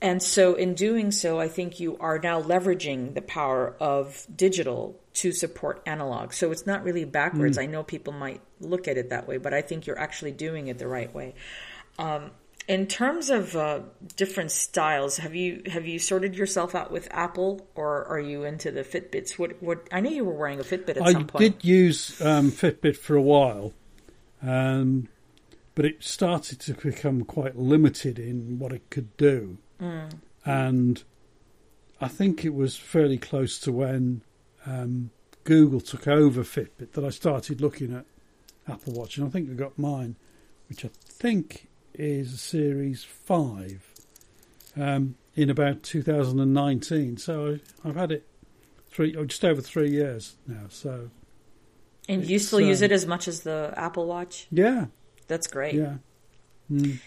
And 0.00 0.22
so, 0.22 0.54
in 0.54 0.74
doing 0.74 1.10
so, 1.10 1.40
I 1.40 1.48
think 1.48 1.80
you 1.80 1.96
are 1.98 2.20
now 2.20 2.40
leveraging 2.40 3.14
the 3.14 3.22
power 3.22 3.74
of 3.80 4.24
digital 4.34 4.96
to 5.14 5.32
support 5.32 5.82
analog. 5.84 6.32
So 6.32 6.52
it's 6.52 6.64
not 6.64 6.84
really 6.84 7.04
backwards. 7.04 7.58
Mm. 7.58 7.62
I 7.62 7.66
know 7.66 7.82
people 7.82 8.12
might 8.12 8.40
look 8.60 8.86
at 8.86 8.96
it 8.96 9.10
that 9.10 9.26
way, 9.26 9.38
but 9.38 9.52
I 9.52 9.60
think 9.60 9.88
you're 9.88 9.98
actually 9.98 10.30
doing 10.30 10.68
it 10.68 10.78
the 10.78 10.86
right 10.86 11.12
way. 11.12 11.34
Um, 11.98 12.30
in 12.68 12.86
terms 12.86 13.30
of 13.30 13.56
uh, 13.56 13.80
different 14.16 14.50
styles, 14.50 15.16
have 15.16 15.34
you 15.34 15.62
have 15.66 15.86
you 15.86 15.98
sorted 15.98 16.36
yourself 16.36 16.74
out 16.74 16.92
with 16.92 17.08
Apple, 17.10 17.66
or 17.74 18.04
are 18.04 18.20
you 18.20 18.44
into 18.44 18.70
the 18.70 18.84
Fitbits? 18.84 19.38
What 19.38 19.60
what? 19.62 19.88
I 19.90 20.00
knew 20.00 20.10
you 20.10 20.24
were 20.24 20.34
wearing 20.34 20.60
a 20.60 20.64
Fitbit 20.64 20.90
at 20.90 21.02
I 21.02 21.12
some 21.12 21.26
point. 21.26 21.42
I 21.42 21.48
did 21.48 21.64
use 21.64 22.20
um, 22.20 22.52
Fitbit 22.52 22.96
for 22.96 23.16
a 23.16 23.22
while, 23.22 23.72
um, 24.42 25.08
but 25.74 25.86
it 25.86 26.04
started 26.04 26.60
to 26.60 26.74
become 26.74 27.24
quite 27.24 27.56
limited 27.56 28.18
in 28.18 28.58
what 28.58 28.72
it 28.72 28.90
could 28.90 29.16
do, 29.16 29.56
mm. 29.80 30.10
and 30.44 31.02
I 32.02 32.08
think 32.08 32.44
it 32.44 32.54
was 32.54 32.76
fairly 32.76 33.18
close 33.18 33.58
to 33.60 33.72
when 33.72 34.20
um, 34.66 35.10
Google 35.44 35.80
took 35.80 36.06
over 36.06 36.42
Fitbit 36.42 36.92
that 36.92 37.04
I 37.04 37.10
started 37.10 37.62
looking 37.62 37.94
at 37.94 38.04
Apple 38.70 38.92
Watch, 38.92 39.16
and 39.16 39.26
I 39.26 39.30
think 39.30 39.50
I 39.50 39.54
got 39.54 39.78
mine, 39.78 40.16
which 40.68 40.84
I 40.84 40.90
think 40.92 41.68
is 41.94 42.34
a 42.34 42.38
Series 42.38 43.04
5 43.04 43.92
um, 44.76 45.16
in 45.34 45.50
about 45.50 45.82
2019. 45.82 47.16
So 47.16 47.58
I've 47.84 47.96
had 47.96 48.12
it 48.12 48.26
three, 48.90 49.14
oh, 49.16 49.24
just 49.24 49.44
over 49.44 49.60
three 49.60 49.90
years 49.90 50.36
now. 50.46 50.66
So, 50.68 51.10
and 52.08 52.24
you 52.24 52.38
still 52.38 52.60
use 52.60 52.82
it 52.82 52.92
as 52.92 53.06
much 53.06 53.28
as 53.28 53.40
the 53.40 53.72
Apple 53.76 54.06
Watch? 54.06 54.46
Yeah, 54.50 54.86
that's 55.26 55.46
great. 55.46 55.74
Yeah. 55.74 55.96
Mm. 56.70 56.98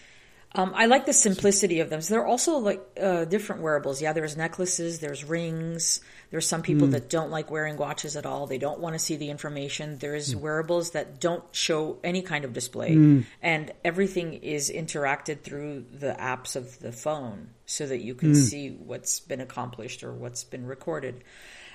Um, 0.54 0.72
I 0.74 0.86
like 0.86 1.06
the 1.06 1.14
simplicity 1.14 1.80
of 1.80 1.88
them. 1.88 2.02
So 2.02 2.14
there 2.14 2.22
are 2.22 2.26
also 2.26 2.58
like 2.58 2.82
uh, 3.00 3.24
different 3.24 3.62
wearables. 3.62 4.02
Yeah, 4.02 4.12
there's 4.12 4.36
necklaces, 4.36 5.00
there's 5.00 5.24
rings. 5.24 6.00
There's 6.30 6.46
some 6.46 6.62
people 6.62 6.88
mm. 6.88 6.92
that 6.92 7.08
don't 7.08 7.30
like 7.30 7.50
wearing 7.50 7.76
watches 7.76 8.16
at 8.16 8.26
all. 8.26 8.46
They 8.46 8.58
don't 8.58 8.80
want 8.80 8.94
to 8.94 8.98
see 8.98 9.16
the 9.16 9.30
information. 9.30 9.98
There's 9.98 10.34
mm. 10.34 10.40
wearables 10.40 10.90
that 10.92 11.20
don't 11.20 11.44
show 11.52 11.98
any 12.02 12.22
kind 12.22 12.44
of 12.44 12.52
display, 12.52 12.94
mm. 12.94 13.24
and 13.42 13.70
everything 13.84 14.34
is 14.34 14.70
interacted 14.70 15.42
through 15.42 15.84
the 15.92 16.16
apps 16.18 16.56
of 16.56 16.78
the 16.80 16.92
phone, 16.92 17.50
so 17.66 17.86
that 17.86 18.00
you 18.00 18.14
can 18.14 18.32
mm. 18.32 18.36
see 18.36 18.70
what's 18.70 19.20
been 19.20 19.40
accomplished 19.40 20.02
or 20.02 20.12
what's 20.12 20.44
been 20.44 20.66
recorded. 20.66 21.22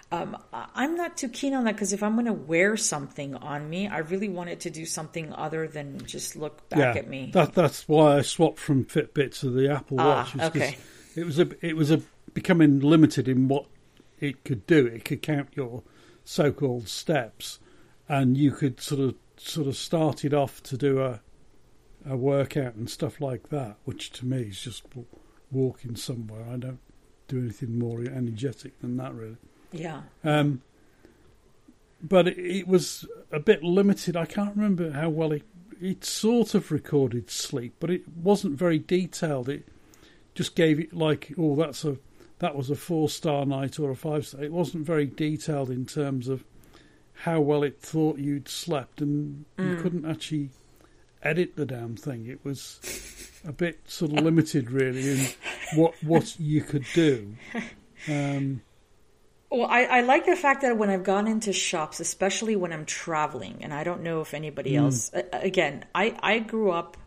Um, 0.09 0.37
I'm 0.53 0.95
not 0.95 1.17
too 1.17 1.27
keen 1.27 1.53
on 1.53 1.65
that 1.65 1.75
because 1.75 1.91
if 1.91 2.01
I'm 2.01 2.13
going 2.13 2.27
to 2.27 2.33
wear 2.33 2.77
something 2.77 3.35
on 3.35 3.69
me, 3.69 3.87
I 3.87 3.99
really 3.99 4.29
want 4.29 4.49
it 4.49 4.61
to 4.61 4.69
do 4.69 4.85
something 4.85 5.33
other 5.33 5.67
than 5.67 6.05
just 6.05 6.37
look 6.37 6.69
back 6.69 6.95
yeah, 6.95 7.01
at 7.01 7.09
me. 7.09 7.31
That, 7.33 7.53
that's 7.53 7.87
why 7.89 8.17
I 8.17 8.21
swapped 8.21 8.57
from 8.57 8.85
Fitbit 8.85 9.37
to 9.41 9.49
the 9.49 9.69
Apple 9.69 9.99
ah, 9.99 10.29
Watch. 10.33 10.39
okay. 10.55 10.77
It 11.15 11.25
was 11.25 11.39
a 11.39 11.49
it 11.65 11.75
was 11.75 11.91
a 11.91 12.01
becoming 12.33 12.79
limited 12.79 13.27
in 13.27 13.47
what 13.49 13.65
it 14.19 14.45
could 14.45 14.65
do. 14.65 14.85
It 14.85 15.03
could 15.03 15.21
count 15.21 15.49
your 15.55 15.83
so-called 16.23 16.87
steps, 16.87 17.59
and 18.07 18.37
you 18.37 18.51
could 18.51 18.79
sort 18.79 19.01
of 19.01 19.15
sort 19.35 19.67
of 19.67 19.75
start 19.75 20.23
it 20.23 20.33
off 20.33 20.63
to 20.63 20.77
do 20.77 21.01
a 21.01 21.19
a 22.05 22.15
workout 22.15 22.75
and 22.75 22.89
stuff 22.89 23.19
like 23.19 23.49
that, 23.49 23.75
which 23.83 24.11
to 24.11 24.25
me 24.25 24.43
is 24.43 24.61
just 24.61 24.83
walking 25.51 25.95
somewhere. 25.95 26.45
I 26.49 26.57
don't 26.57 26.79
do 27.27 27.39
anything 27.39 27.77
more 27.77 28.01
energetic 28.01 28.79
than 28.79 28.95
that, 28.97 29.13
really. 29.13 29.37
Yeah. 29.71 30.01
Um, 30.23 30.61
but 32.01 32.27
it, 32.27 32.37
it, 32.37 32.67
was 32.67 33.05
a 33.31 33.39
bit 33.39 33.63
limited. 33.63 34.15
I 34.15 34.25
can't 34.25 34.55
remember 34.55 34.91
how 34.91 35.09
well 35.09 35.31
it 35.31 35.43
it 35.79 36.03
sort 36.03 36.55
of 36.55 36.71
recorded 36.71 37.29
sleep, 37.29 37.75
but 37.79 37.89
it 37.89 38.03
wasn't 38.07 38.57
very 38.57 38.79
detailed. 38.79 39.49
It 39.49 39.67
just 40.33 40.55
gave 40.55 40.79
it 40.79 40.93
like, 40.93 41.33
oh, 41.37 41.55
that's 41.55 41.85
a 41.85 41.97
that 42.39 42.55
was 42.55 42.69
a 42.69 42.75
four 42.75 43.09
star 43.09 43.45
night 43.45 43.79
or 43.79 43.91
a 43.91 43.95
five 43.95 44.25
star. 44.27 44.43
It 44.43 44.51
wasn't 44.51 44.85
very 44.85 45.05
detailed 45.05 45.69
in 45.69 45.85
terms 45.85 46.27
of 46.27 46.43
how 47.21 47.41
well 47.41 47.63
it 47.63 47.81
thought 47.81 48.19
you'd 48.19 48.47
slept, 48.47 49.01
and 49.01 49.45
mm. 49.57 49.69
you 49.69 49.81
couldn't 49.81 50.05
actually 50.05 50.49
edit 51.23 51.55
the 51.55 51.65
damn 51.65 51.95
thing. 51.95 52.27
It 52.27 52.43
was 52.43 52.79
a 53.45 53.51
bit 53.51 53.79
sort 53.89 54.13
of 54.13 54.23
limited, 54.23 54.71
really, 54.71 55.11
in 55.11 55.27
what 55.75 55.95
what 56.03 56.39
you 56.39 56.61
could 56.61 56.85
do. 56.93 57.35
Um, 58.07 58.61
well, 59.49 59.67
I, 59.67 59.83
I, 59.83 60.01
like 60.01 60.25
the 60.25 60.35
fact 60.35 60.61
that 60.61 60.77
when 60.77 60.89
I've 60.89 61.03
gone 61.03 61.27
into 61.27 61.53
shops, 61.53 61.99
especially 61.99 62.55
when 62.55 62.73
I'm 62.73 62.85
traveling, 62.85 63.59
and 63.61 63.73
I 63.73 63.83
don't 63.83 64.03
know 64.03 64.21
if 64.21 64.33
anybody 64.33 64.73
mm. 64.73 64.79
else, 64.79 65.11
again, 65.31 65.85
I, 65.95 66.17
I 66.21 66.39
grew 66.39 66.71
up, 66.71 66.97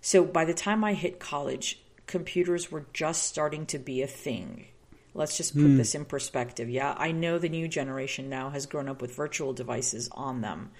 so 0.00 0.24
by 0.24 0.44
the 0.44 0.54
time 0.54 0.84
I 0.84 0.94
hit 0.94 1.18
college, 1.18 1.80
computers 2.06 2.70
were 2.70 2.86
just 2.92 3.24
starting 3.24 3.66
to 3.66 3.78
be 3.78 4.02
a 4.02 4.06
thing. 4.06 4.66
Let's 5.14 5.36
just 5.36 5.54
put 5.54 5.64
mm. 5.64 5.76
this 5.76 5.94
in 5.94 6.04
perspective. 6.04 6.70
Yeah, 6.70 6.94
I 6.96 7.12
know 7.12 7.38
the 7.38 7.48
new 7.48 7.68
generation 7.68 8.28
now 8.28 8.50
has 8.50 8.66
grown 8.66 8.88
up 8.88 9.02
with 9.02 9.14
virtual 9.14 9.52
devices 9.52 10.08
on 10.12 10.40
them, 10.40 10.70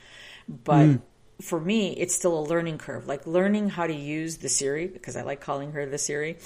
but 0.49 0.87
mm. 0.87 1.03
for 1.41 1.61
me, 1.61 1.93
it's 1.93 2.15
still 2.15 2.39
a 2.39 2.45
learning 2.45 2.79
curve. 2.79 3.09
Like 3.09 3.27
learning 3.27 3.71
how 3.71 3.87
to 3.87 3.95
use 3.95 4.39
the 4.39 4.49
Siri, 4.49 4.87
because 4.87 5.17
I 5.17 5.23
like 5.23 5.41
calling 5.41 5.73
her 5.73 5.85
the 5.85 5.99
Siri, 5.99 6.39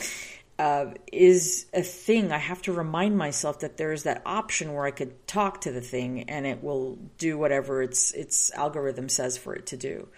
uh, 0.59 0.87
is 1.13 1.67
a 1.75 1.83
thing. 1.83 2.33
I 2.33 2.39
have 2.39 2.63
to 2.63 2.73
remind 2.73 3.19
myself 3.19 3.61
that 3.61 3.77
there's 3.77 4.05
that 4.05 4.23
option 4.25 4.73
where 4.73 4.87
I 4.87 4.91
could 4.91 5.27
talk 5.27 5.61
to 5.63 5.73
the 5.73 5.81
thing 5.81 6.31
and 6.31 6.47
it 6.47 6.63
will 6.63 6.99
do 7.19 7.37
whatever 7.37 7.83
its 7.83 8.13
its 8.13 8.51
algorithm 8.53 9.09
says 9.09 9.37
for 9.37 9.55
it 9.55 9.67
to 9.67 9.77
do. 9.77 10.09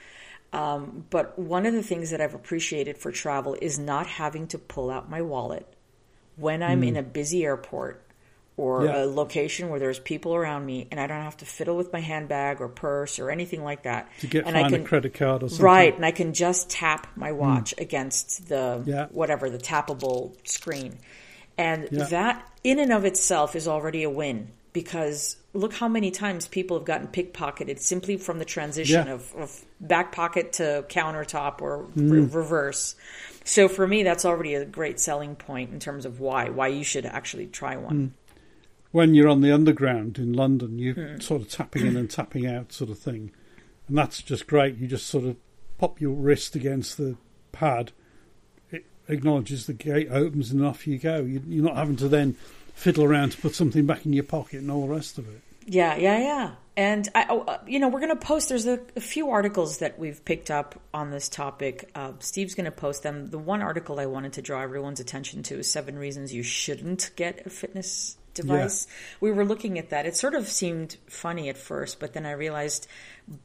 Um, 0.52 1.04
but 1.10 1.38
one 1.38 1.66
of 1.66 1.74
the 1.74 1.82
things 1.82 2.10
that 2.10 2.20
I've 2.20 2.34
appreciated 2.34 2.96
for 2.96 3.12
travel 3.12 3.56
is 3.60 3.78
not 3.78 4.06
having 4.06 4.46
to 4.48 4.58
pull 4.58 4.90
out 4.90 5.10
my 5.10 5.20
wallet 5.20 5.66
when 6.36 6.62
I'm 6.62 6.82
mm. 6.82 6.88
in 6.88 6.96
a 6.96 7.02
busy 7.02 7.44
airport 7.44 8.02
or 8.58 8.84
yeah. 8.84 9.04
a 9.04 9.06
location 9.06 9.68
where 9.68 9.78
there's 9.78 10.00
people 10.00 10.34
around 10.34 10.66
me 10.66 10.88
and 10.90 10.98
I 10.98 11.06
don't 11.06 11.22
have 11.22 11.36
to 11.38 11.46
fiddle 11.46 11.76
with 11.76 11.92
my 11.92 12.00
handbag 12.00 12.60
or 12.60 12.68
purse 12.68 13.20
or 13.20 13.30
anything 13.30 13.62
like 13.62 13.84
that. 13.84 14.10
To 14.18 14.26
get 14.26 14.46
and 14.46 14.56
I 14.56 14.68
can, 14.68 14.82
a 14.82 14.84
credit 14.84 15.14
card 15.14 15.44
or 15.44 15.48
something. 15.48 15.64
Right, 15.64 15.94
and 15.94 16.04
I 16.04 16.10
can 16.10 16.34
just 16.34 16.68
tap 16.68 17.06
my 17.14 17.30
watch 17.30 17.72
mm. 17.76 17.80
against 17.82 18.48
the 18.48 18.82
yeah. 18.84 19.06
whatever, 19.10 19.48
the 19.48 19.58
tappable 19.58 20.34
screen. 20.46 20.98
And 21.56 21.88
yeah. 21.92 22.04
that 22.04 22.52
in 22.64 22.80
and 22.80 22.92
of 22.92 23.04
itself 23.04 23.54
is 23.54 23.68
already 23.68 24.02
a 24.02 24.10
win 24.10 24.48
because 24.72 25.36
look 25.54 25.72
how 25.72 25.86
many 25.86 26.10
times 26.10 26.48
people 26.48 26.76
have 26.76 26.84
gotten 26.84 27.06
pickpocketed 27.06 27.78
simply 27.78 28.16
from 28.16 28.40
the 28.40 28.44
transition 28.44 29.08
of, 29.08 29.32
of, 29.36 29.64
back 29.80 30.10
pocket 30.10 30.54
to 30.54 30.84
countertop 30.88 31.62
or 31.62 31.86
mm. 31.96 32.10
re- 32.10 32.20
reverse. 32.20 32.96
So 33.44 33.68
for 33.68 33.86
me, 33.86 34.02
that's 34.02 34.24
already 34.24 34.54
a 34.54 34.64
great 34.64 34.98
selling 34.98 35.36
point 35.36 35.72
in 35.72 35.78
terms 35.78 36.04
of 36.04 36.18
why 36.18 36.50
why 36.50 36.68
you 36.68 36.82
should 36.82 37.06
actually 37.06 37.46
try 37.46 37.76
one. 37.76 37.96
Mm 37.96 38.10
when 38.90 39.14
you're 39.14 39.28
on 39.28 39.40
the 39.40 39.52
underground 39.52 40.18
in 40.18 40.32
London, 40.32 40.78
you're 40.78 40.94
mm. 40.94 41.22
sort 41.22 41.42
of 41.42 41.50
tapping 41.50 41.86
in 41.86 41.96
and 41.96 42.10
tapping 42.10 42.46
out 42.46 42.72
sort 42.72 42.90
of 42.90 42.98
thing. 42.98 43.30
And 43.86 43.96
that's 43.96 44.22
just 44.22 44.46
great. 44.46 44.76
You 44.76 44.86
just 44.86 45.06
sort 45.06 45.24
of 45.24 45.36
pop 45.78 46.00
your 46.00 46.14
wrist 46.14 46.54
against 46.54 46.96
the 46.96 47.16
pad, 47.52 47.92
it 48.70 48.84
acknowledges 49.08 49.66
the 49.66 49.72
gate 49.72 50.08
opens, 50.10 50.50
and 50.50 50.64
off 50.64 50.86
you 50.86 50.98
go. 50.98 51.20
You're 51.20 51.64
not 51.64 51.76
having 51.76 51.96
to 51.96 52.08
then 52.08 52.36
fiddle 52.74 53.04
around 53.04 53.32
to 53.32 53.38
put 53.38 53.54
something 53.54 53.86
back 53.86 54.06
in 54.06 54.12
your 54.12 54.24
pocket 54.24 54.60
and 54.60 54.70
all 54.70 54.86
the 54.86 54.94
rest 54.94 55.18
of 55.18 55.28
it. 55.28 55.40
Yeah, 55.66 55.96
yeah, 55.96 56.18
yeah. 56.18 56.50
And 56.76 57.08
I, 57.14 57.26
oh, 57.28 57.40
uh, 57.40 57.58
you 57.66 57.78
know, 57.78 57.88
we're 57.88 58.00
going 58.00 58.16
to 58.16 58.24
post. 58.24 58.48
There's 58.48 58.66
a, 58.66 58.80
a, 58.96 59.00
few 59.00 59.30
articles 59.30 59.78
that 59.78 59.98
we've 59.98 60.24
picked 60.24 60.50
up 60.50 60.80
on 60.94 61.10
this 61.10 61.28
topic. 61.28 61.90
Uh, 61.94 62.12
Steve's 62.20 62.54
going 62.54 62.66
to 62.66 62.70
post 62.70 63.02
them. 63.02 63.30
The 63.30 63.38
one 63.38 63.62
article 63.62 63.98
I 63.98 64.06
wanted 64.06 64.34
to 64.34 64.42
draw 64.42 64.62
everyone's 64.62 65.00
attention 65.00 65.42
to 65.44 65.58
is 65.58 65.70
seven 65.70 65.98
reasons 65.98 66.32
you 66.32 66.44
shouldn't 66.44 67.10
get 67.16 67.44
a 67.44 67.50
fitness 67.50 68.16
device. 68.42 68.86
Yeah. 68.88 68.94
We 69.20 69.32
were 69.32 69.44
looking 69.44 69.78
at 69.78 69.90
that. 69.90 70.06
It 70.06 70.16
sort 70.16 70.34
of 70.34 70.48
seemed 70.48 70.96
funny 71.06 71.48
at 71.48 71.58
first, 71.58 72.00
but 72.00 72.12
then 72.12 72.24
I 72.26 72.32
realized 72.32 72.88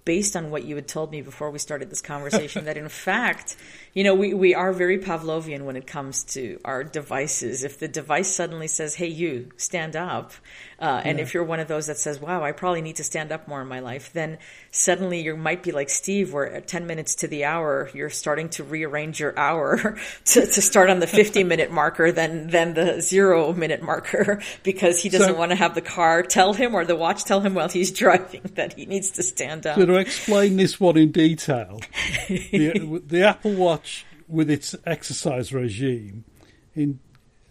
based 0.06 0.36
on 0.36 0.50
what 0.52 0.64
you 0.64 0.76
had 0.76 0.88
told 0.88 1.12
me 1.12 1.22
before 1.22 1.52
we 1.52 1.60
started 1.60 1.90
this 1.90 2.02
conversation 2.02 2.66
that 2.66 2.78
in 2.78 2.90
fact, 3.08 3.58
you 3.94 4.04
know, 4.04 4.16
we, 4.16 4.34
we 4.34 4.56
are 4.56 4.74
very 4.74 4.98
Pavlovian 4.98 5.64
when 5.64 5.76
it 5.76 5.86
comes 5.86 6.24
to 6.24 6.60
our 6.66 6.84
devices. 6.84 7.64
If 7.64 7.80
the 7.80 7.88
device 7.88 8.34
suddenly 8.34 8.68
says, 8.68 8.96
Hey, 8.96 9.08
you 9.08 9.50
stand 9.58 9.96
up. 9.96 10.34
Uh, 10.80 11.02
and 11.06 11.18
yeah. 11.18 11.24
if 11.24 11.34
you're 11.34 11.46
one 11.46 11.62
of 11.62 11.70
those 11.70 11.88
that 11.88 11.98
says, 11.98 12.20
wow, 12.20 12.44
I 12.44 12.52
probably 12.52 12.82
need 12.82 12.98
to 12.98 13.06
stand 13.06 13.32
up 13.32 13.48
more 13.48 13.62
in 13.62 13.70
my 13.70 13.80
life, 13.80 14.12
then 14.12 14.38
suddenly 14.70 15.22
you 15.22 15.38
might 15.38 15.64
be 15.64 15.72
like 15.72 15.90
Steve, 15.90 16.34
where 16.34 16.52
at 16.52 16.68
10 16.68 16.88
minutes 16.88 17.16
to 17.16 17.28
the 17.28 17.46
hour, 17.46 17.90
you're 17.94 18.10
starting 18.10 18.50
to 18.50 18.66
rearrange 18.66 19.18
your 19.18 19.38
hour 19.40 19.98
to, 20.26 20.46
to 20.46 20.62
start 20.62 20.90
on 20.90 21.00
the 21.00 21.08
50 21.08 21.46
minute 21.46 21.72
marker 21.84 22.12
than, 22.12 22.48
than 22.48 22.74
the 22.74 23.02
zero 23.02 23.54
minute 23.54 23.82
marker 23.82 24.42
because 24.64 25.02
he 25.02 25.08
doesn't 25.08 25.36
so, 25.36 25.40
want 25.40 25.52
to 25.52 25.56
have 25.56 25.74
the 25.74 25.82
car 25.82 26.22
tell 26.22 26.52
him 26.52 26.76
or 26.76 26.84
the 26.84 26.98
watch 26.98 27.24
tell 27.24 27.40
him 27.40 27.54
while 27.54 27.70
he's 27.70 27.92
driving 27.92 28.42
that 28.56 28.74
he 28.74 28.86
needs 28.86 29.12
to 29.12 29.24
stand 29.24 29.66
up. 29.66 29.73
To 29.76 29.96
explain 29.96 30.58
this 30.58 30.80
one 30.80 30.98
in 30.98 31.12
detail, 31.12 31.80
the, 32.28 33.02
the 33.06 33.24
Apple 33.24 33.54
Watch 33.54 34.06
with 34.28 34.50
its 34.50 34.76
exercise 34.86 35.54
regime 35.54 36.26
in, 36.76 37.00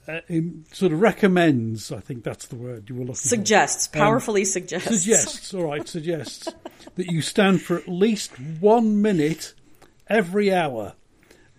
uh, 0.09 0.21
in, 0.29 0.65
sort 0.73 0.93
of 0.93 1.01
recommends. 1.01 1.93
I 1.93 2.01
think 2.01 2.25
that's 2.25 2.47
the 2.47 2.57
word 2.57 2.89
you 2.89 2.97
were 2.97 3.03
looking 3.03 3.15
suggests, 3.17 3.87
for. 3.87 3.99
powerfully 3.99 4.43
um, 4.43 4.47
suggests. 4.47 4.89
Suggests, 4.89 5.55
all 5.55 5.65
right, 5.65 5.87
suggests 5.87 6.49
that 6.97 7.07
you 7.07 7.23
stand 7.23 7.63
for 7.63 7.77
at 7.77 7.89
least 7.89 8.39
one 8.39 9.01
minute 9.01 9.55
every 10.09 10.53
hour, 10.53 10.95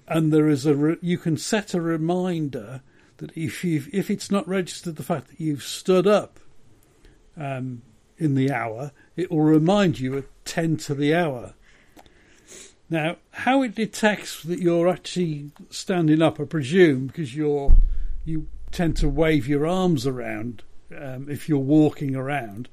and 0.07 0.33
there 0.33 0.47
is 0.47 0.65
a 0.65 0.75
re- 0.75 0.97
you 1.01 1.17
can 1.17 1.37
set 1.37 1.73
a 1.73 1.81
reminder 1.81 2.81
that 3.17 3.35
if 3.37 3.63
you 3.63 3.85
if 3.91 4.09
it's 4.09 4.29
not 4.29 4.47
registered 4.47 4.95
the 4.95 5.03
fact 5.03 5.29
that 5.29 5.39
you've 5.39 5.63
stood 5.63 6.07
up 6.07 6.39
um, 7.37 7.81
in 8.17 8.35
the 8.35 8.51
hour, 8.51 8.91
it 9.15 9.31
will 9.31 9.41
remind 9.41 9.99
you 9.99 10.17
at 10.17 10.25
10 10.45 10.77
to 10.77 10.95
the 10.95 11.13
hour. 11.13 11.53
Now, 12.89 13.17
how 13.31 13.63
it 13.63 13.75
detects 13.75 14.43
that 14.43 14.59
you're 14.59 14.87
actually 14.87 15.51
standing 15.69 16.21
up, 16.21 16.39
I 16.39 16.43
presume, 16.43 17.07
because 17.07 17.35
you're 17.35 17.73
you 18.25 18.47
tend 18.71 18.97
to 18.97 19.09
wave 19.09 19.47
your 19.47 19.67
arms 19.67 20.07
around 20.07 20.63
um, 20.97 21.29
if 21.29 21.49
you're 21.49 21.57
walking 21.57 22.15
around. 22.15 22.69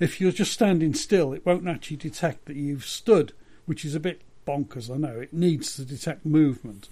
If 0.00 0.20
you're 0.20 0.32
just 0.32 0.52
standing 0.52 0.94
still, 0.94 1.32
it 1.32 1.44
won't 1.44 1.68
actually 1.68 1.96
detect 1.96 2.46
that 2.46 2.56
you've 2.56 2.84
stood, 2.84 3.32
which 3.66 3.84
is 3.84 3.94
a 3.94 4.00
bit 4.00 4.22
bonkers. 4.46 4.90
I 4.90 4.96
know 4.96 5.20
it 5.20 5.32
needs 5.32 5.76
to 5.76 5.84
detect 5.84 6.24
movement, 6.24 6.88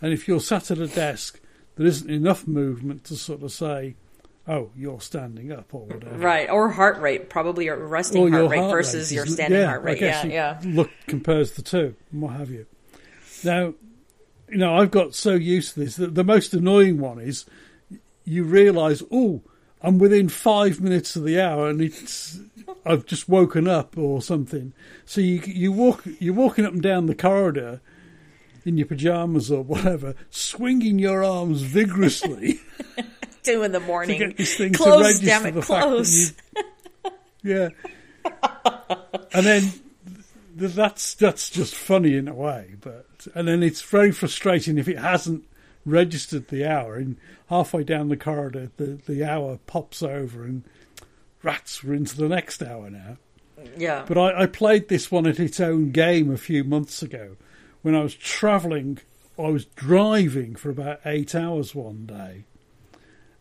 and 0.00 0.12
if 0.12 0.28
you're 0.28 0.40
sat 0.40 0.70
at 0.70 0.78
a 0.78 0.86
desk, 0.86 1.40
there 1.76 1.86
isn't 1.86 2.10
enough 2.10 2.46
movement 2.46 3.04
to 3.04 3.16
sort 3.16 3.42
of 3.42 3.52
say 3.52 3.96
oh, 4.48 4.70
you're 4.76 5.00
standing 5.00 5.52
up 5.52 5.74
or 5.74 5.86
whatever. 5.86 6.16
Right, 6.16 6.50
or 6.50 6.70
heart 6.70 7.00
rate, 7.00 7.28
probably 7.30 7.66
your 7.66 7.76
resting 7.76 8.22
or 8.22 8.30
heart, 8.30 8.50
rate 8.50 8.58
heart 8.58 8.72
versus 8.72 9.10
rate. 9.10 9.16
your 9.16 9.26
standing 9.26 9.60
yeah, 9.60 9.66
heart 9.66 9.82
rate. 9.82 10.00
yeah, 10.00 10.26
yeah. 10.26 10.60
Look, 10.64 10.90
compares 11.06 11.52
the 11.52 11.62
two, 11.62 11.94
and 12.12 12.22
what 12.22 12.34
have 12.34 12.50
you. 12.50 12.66
Now, 13.44 13.74
you 14.48 14.58
know, 14.58 14.76
I've 14.76 14.90
got 14.90 15.14
so 15.14 15.34
used 15.34 15.74
to 15.74 15.80
this 15.80 15.96
that 15.96 16.14
the 16.14 16.24
most 16.24 16.52
annoying 16.54 16.98
one 16.98 17.20
is 17.20 17.46
you 18.24 18.44
realise, 18.44 19.02
oh, 19.10 19.42
I'm 19.82 19.98
within 19.98 20.28
five 20.28 20.80
minutes 20.80 21.16
of 21.16 21.24
the 21.24 21.40
hour, 21.40 21.68
and 21.68 21.80
it's 21.80 22.38
I've 22.84 23.06
just 23.06 23.28
woken 23.28 23.66
up 23.66 23.96
or 23.96 24.20
something. 24.20 24.72
So 25.04 25.20
you 25.20 25.40
you 25.46 25.72
walk 25.72 26.02
you're 26.18 26.34
walking 26.34 26.66
up 26.66 26.72
and 26.72 26.82
down 26.82 27.06
the 27.06 27.14
corridor 27.14 27.80
in 28.64 28.76
your 28.76 28.86
pajamas 28.86 29.50
or 29.50 29.62
whatever, 29.62 30.14
swinging 30.28 30.98
your 30.98 31.24
arms 31.24 31.62
vigorously. 31.62 32.60
two 33.42 33.62
in 33.62 33.72
the 33.72 33.80
morning. 33.80 34.18
To 34.18 34.26
get 34.26 34.36
this 34.36 34.56
thing 34.56 34.72
close, 34.72 35.20
to 35.20 35.26
damn 35.26 35.46
it, 35.46 35.52
the 35.52 35.62
close. 35.62 36.32
You, 37.42 37.52
yeah. 37.54 37.68
and 39.32 39.46
then 39.46 39.72
that's 40.54 41.14
that's 41.14 41.50
just 41.50 41.74
funny 41.74 42.16
in 42.16 42.28
a 42.28 42.34
way, 42.34 42.74
but 42.80 43.06
and 43.34 43.48
then 43.48 43.62
it's 43.62 43.82
very 43.82 44.12
frustrating 44.12 44.78
if 44.78 44.88
it 44.88 44.98
hasn't 44.98 45.44
registered 45.84 46.48
the 46.48 46.66
hour 46.66 46.96
and 46.96 47.16
halfway 47.48 47.82
down 47.82 48.08
the 48.08 48.16
corridor 48.16 48.70
the, 48.76 49.00
the 49.06 49.24
hour 49.24 49.58
pops 49.66 50.02
over 50.02 50.44
and 50.44 50.62
rats 51.42 51.82
we're 51.82 51.94
into 51.94 52.16
the 52.16 52.28
next 52.28 52.62
hour 52.62 52.90
now. 52.90 53.16
Yeah. 53.76 54.04
But 54.06 54.18
I, 54.18 54.42
I 54.42 54.46
played 54.46 54.88
this 54.88 55.10
one 55.10 55.26
at 55.26 55.40
its 55.40 55.58
own 55.60 55.90
game 55.90 56.30
a 56.30 56.36
few 56.36 56.64
months 56.64 57.02
ago 57.02 57.36
when 57.82 57.94
I 57.94 58.02
was 58.02 58.14
travelling 58.14 58.98
I 59.38 59.48
was 59.48 59.64
driving 59.64 60.54
for 60.54 60.70
about 60.70 61.00
eight 61.06 61.34
hours 61.34 61.74
one 61.74 62.04
day 62.04 62.44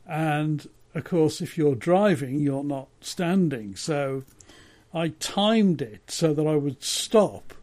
and 0.09 0.67
of 0.95 1.03
course, 1.03 1.39
if 1.39 1.57
you're 1.57 1.75
driving, 1.75 2.39
you're 2.39 2.63
not 2.63 2.87
standing. 2.99 3.75
So 3.75 4.23
I 4.93 5.09
timed 5.19 5.81
it 5.81 6.09
so 6.09 6.33
that 6.33 6.47
I 6.47 6.55
would 6.55 6.83
stop 6.83 7.53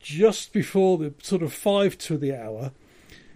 just 0.00 0.52
before 0.52 0.98
the 0.98 1.14
sort 1.22 1.42
of 1.42 1.52
five 1.52 1.96
to 1.98 2.18
the 2.18 2.34
hour, 2.34 2.72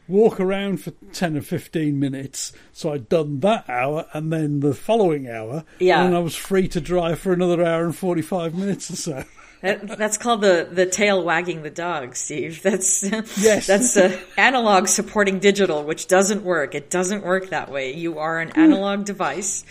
walk 0.07 0.39
around 0.39 0.83
for 0.83 0.93
10 1.13 1.39
or 1.39 1.41
15 1.41 1.99
minutes. 1.99 2.53
So 2.73 2.93
I'd 2.93 3.09
done 3.09 3.41
that 3.41 3.69
hour 3.69 4.07
and 4.13 4.33
then 4.33 4.61
the 4.61 4.75
following 4.75 5.29
hour. 5.29 5.65
Yeah. 5.79 6.05
And 6.05 6.15
I 6.15 6.21
was 6.21 6.37
free 6.37 6.69
to 6.69 6.81
drive 6.81 7.19
for 7.19 7.33
another 7.33 7.65
hour 7.65 7.85
and 7.85 7.97
45 7.97 8.55
minutes 8.55 8.91
or 8.91 8.97
so. 8.97 9.25
That, 9.63 9.99
that's 9.99 10.17
called 10.17 10.41
the, 10.41 10.67
the 10.71 10.87
tail 10.87 11.23
wagging 11.23 11.63
the 11.63 11.71
dog, 11.71 12.17
Steve. 12.17 12.63
That's 12.63 13.03
yes. 13.03 13.67
that's 13.67 13.97
uh, 13.97 14.19
analog 14.39 14.89
supporting 14.89 15.39
digital, 15.39 15.85
which 15.85 16.07
doesn't 16.07 16.45
work. 16.45 16.75
It 16.75 16.89
doesn't 16.89 17.25
work 17.25 17.51
that 17.51 17.71
way. 17.71 17.95
You 17.95 18.19
are 18.19 18.41
an 18.41 18.53
analog 18.53 19.05
device 19.05 19.65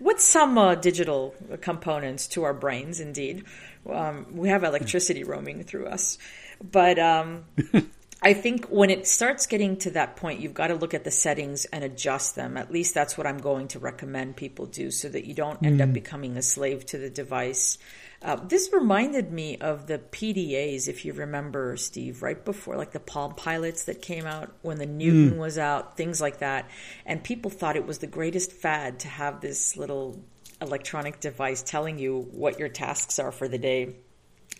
with 0.00 0.20
some 0.20 0.58
uh, 0.58 0.74
digital 0.74 1.34
components 1.60 2.26
to 2.28 2.42
our 2.42 2.54
brains. 2.54 2.98
Indeed, 2.98 3.44
um, 3.88 4.26
we 4.32 4.48
have 4.48 4.64
electricity 4.64 5.22
roaming 5.22 5.62
through 5.62 5.86
us, 5.86 6.18
but 6.60 6.98
um, 6.98 7.44
I 8.22 8.32
think 8.32 8.66
when 8.66 8.90
it 8.90 9.06
starts 9.06 9.46
getting 9.46 9.76
to 9.78 9.90
that 9.92 10.16
point, 10.16 10.40
you've 10.40 10.54
got 10.54 10.68
to 10.68 10.74
look 10.74 10.94
at 10.94 11.04
the 11.04 11.10
settings 11.12 11.66
and 11.66 11.84
adjust 11.84 12.34
them. 12.34 12.56
At 12.56 12.72
least 12.72 12.94
that's 12.94 13.16
what 13.16 13.26
I'm 13.26 13.38
going 13.38 13.68
to 13.68 13.78
recommend 13.78 14.36
people 14.36 14.66
do, 14.66 14.90
so 14.90 15.08
that 15.08 15.24
you 15.24 15.34
don't 15.34 15.64
end 15.64 15.80
mm. 15.80 15.84
up 15.84 15.92
becoming 15.92 16.36
a 16.36 16.42
slave 16.42 16.84
to 16.86 16.98
the 16.98 17.10
device. 17.10 17.78
Uh, 18.26 18.34
this 18.34 18.70
reminded 18.72 19.30
me 19.30 19.56
of 19.58 19.86
the 19.86 20.00
PDAs, 20.00 20.88
if 20.88 21.04
you 21.04 21.12
remember, 21.12 21.76
Steve, 21.76 22.24
right 22.24 22.44
before, 22.44 22.76
like 22.76 22.90
the 22.90 22.98
Palm 22.98 23.36
Pilots 23.36 23.84
that 23.84 24.02
came 24.02 24.26
out 24.26 24.52
when 24.62 24.78
the 24.78 24.86
Newton 24.86 25.38
mm. 25.38 25.40
was 25.40 25.58
out, 25.58 25.96
things 25.96 26.20
like 26.20 26.38
that. 26.40 26.68
And 27.06 27.22
people 27.22 27.52
thought 27.52 27.76
it 27.76 27.86
was 27.86 27.98
the 27.98 28.08
greatest 28.08 28.50
fad 28.50 28.98
to 29.00 29.08
have 29.08 29.40
this 29.40 29.76
little 29.76 30.20
electronic 30.60 31.20
device 31.20 31.62
telling 31.62 32.00
you 32.00 32.26
what 32.32 32.58
your 32.58 32.68
tasks 32.68 33.20
are 33.20 33.30
for 33.30 33.46
the 33.46 33.58
day. 33.58 33.94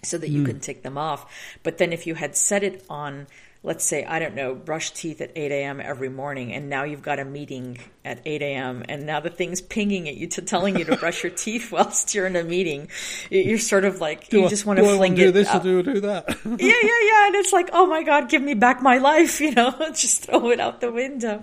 so 0.05 0.17
that 0.19 0.31
you 0.31 0.45
can 0.45 0.61
take 0.61 0.85
them 0.85 0.97
off. 0.97 1.27
But 1.65 1.79
then 1.79 1.93
if 1.93 2.07
you 2.07 2.15
had 2.15 2.37
set 2.37 2.63
it 2.63 2.85
on, 2.89 3.27
let's 3.67 3.85
say, 3.85 4.05
I 4.05 4.21
don't 4.21 4.37
know, 4.37 4.55
brush 4.55 4.93
teeth 4.93 5.21
at 5.21 5.33
8 5.35 5.51
a.m. 5.51 5.81
every 5.81 6.09
morning, 6.09 6.53
and 6.53 6.71
now 6.71 6.85
you've 6.85 7.03
got 7.03 7.19
a 7.19 7.25
meeting 7.25 7.79
at 8.05 8.21
8 8.25 8.41
a.m., 8.41 8.85
and 8.89 9.05
now 9.07 9.19
the 9.19 9.29
thing's 9.29 9.61
pinging 9.61 10.09
at 10.09 10.15
you 10.15 10.29
to 10.29 10.41
telling 10.43 10.79
you 10.79 10.85
to 10.85 10.97
brush 11.01 11.25
your 11.25 11.33
teeth 11.33 11.73
whilst 11.73 12.15
you're 12.15 12.27
in 12.29 12.37
a 12.37 12.45
meeting, 12.45 12.89
you're 13.29 13.59
sort 13.59 13.85
of 13.85 14.01
like, 14.01 14.29
Do 14.29 14.39
you 14.39 14.47
I- 14.47 14.49
just 14.49 14.65
want 14.67 14.79
to 14.79 14.85
fling 14.85 15.15
wanna 15.15 15.17
do 15.17 15.33
this 15.33 15.53
or 15.53 15.59
do 15.59 15.83
do 15.83 16.01
that? 16.03 16.29
yeah, 16.45 16.57
yeah, 16.61 17.01
yeah. 17.11 17.27
And 17.27 17.35
it's 17.35 17.53
like, 17.53 17.69
oh 17.73 17.87
my 17.87 18.05
God, 18.05 18.29
give 18.29 18.41
me 18.41 18.55
back 18.55 18.81
my 18.83 18.99
life, 18.99 19.41
you 19.43 19.53
know, 19.53 19.75
just 19.95 20.27
throw 20.27 20.51
it 20.51 20.61
out 20.61 20.81
the 20.81 20.93
window. 20.93 21.43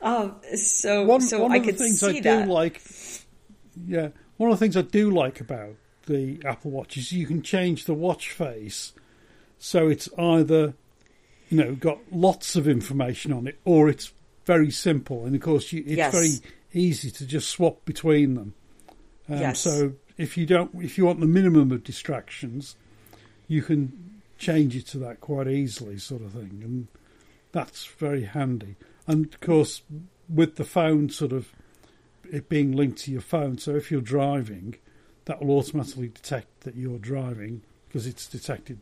Um, 0.00 0.36
so, 0.56 1.04
one, 1.04 1.20
so 1.20 1.42
one 1.42 1.52
I 1.52 1.56
of 1.56 1.62
the 1.64 1.72
could 1.72 1.78
things 1.78 2.00
see 2.00 2.06
I 2.06 2.12
do 2.12 2.20
that. 2.22 2.48
like, 2.48 2.80
yeah, 3.86 4.08
one 4.38 4.50
of 4.50 4.58
the 4.58 4.64
things 4.64 4.74
I 4.76 4.82
do 4.82 5.10
like 5.10 5.40
about 5.40 5.74
the 6.06 6.40
Apple 6.46 6.70
Watch 6.70 6.96
is 6.96 7.12
you 7.12 7.26
can 7.26 7.42
change 7.42 7.84
the 7.84 7.92
watch 7.92 8.30
face, 8.30 8.94
so 9.58 9.88
it's 9.88 10.08
either, 10.18 10.72
you 11.48 11.56
know, 11.58 11.74
got 11.74 11.98
lots 12.12 12.56
of 12.56 12.68
information 12.68 13.32
on 13.32 13.46
it, 13.46 13.58
or 13.64 13.88
it's 13.88 14.12
very 14.44 14.70
simple, 14.70 15.24
and 15.24 15.34
of 15.34 15.40
course, 15.42 15.72
you, 15.72 15.80
it's 15.86 15.96
Yes. 15.96 16.12
very 16.12 16.52
easy 16.72 17.10
to 17.10 17.26
just 17.26 17.48
swap 17.48 17.84
between 17.84 18.34
them. 18.34 18.54
Um, 19.28 19.38
Yes. 19.40 19.60
So 19.60 19.92
if 20.16 20.36
you 20.36 20.46
don't, 20.46 20.70
if 20.82 20.98
you 20.98 21.04
want 21.06 21.20
the 21.20 21.26
minimum 21.26 21.70
of 21.72 21.84
distractions, 21.84 22.76
you 23.46 23.62
can 23.62 24.20
change 24.38 24.76
it 24.76 24.86
to 24.88 24.98
that 24.98 25.20
quite 25.20 25.48
easily, 25.48 25.98
sort 25.98 26.22
of 26.22 26.32
thing, 26.32 26.60
and 26.62 26.88
that's 27.52 27.84
very 27.86 28.24
handy. 28.24 28.76
And 29.06 29.26
of 29.26 29.40
course, 29.40 29.82
with 30.28 30.56
the 30.56 30.64
phone 30.64 31.08
sort 31.10 31.32
of 31.32 31.52
it 32.30 32.48
being 32.48 32.72
linked 32.72 32.98
to 32.98 33.10
your 33.10 33.22
phone, 33.22 33.56
so 33.58 33.74
if 33.74 33.90
you're 33.90 34.00
driving, 34.02 34.76
that 35.24 35.42
will 35.42 35.56
automatically 35.58 36.08
detect 36.08 36.60
that 36.60 36.76
you're 36.76 36.98
driving 36.98 37.62
because 37.88 38.06
it's 38.06 38.26
detected, 38.26 38.78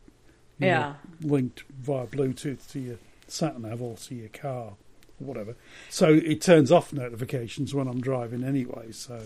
you 0.59 0.67
know, 0.67 0.71
Yeah. 0.71 0.93
linked 1.21 1.63
via 1.81 2.05
Bluetooth 2.07 2.69
to 2.71 2.79
your 2.79 2.97
sat 3.27 3.59
nav 3.59 3.81
or 3.81 3.95
to 3.97 4.15
your 4.15 4.29
car 4.29 4.73
or 5.19 5.25
whatever. 5.27 5.55
So 5.89 6.13
it 6.13 6.41
turns 6.41 6.71
off 6.71 6.93
notifications 6.93 7.73
when 7.73 7.87
I'm 7.87 8.01
driving 8.01 8.43
anyway. 8.43 8.91
So 8.91 9.21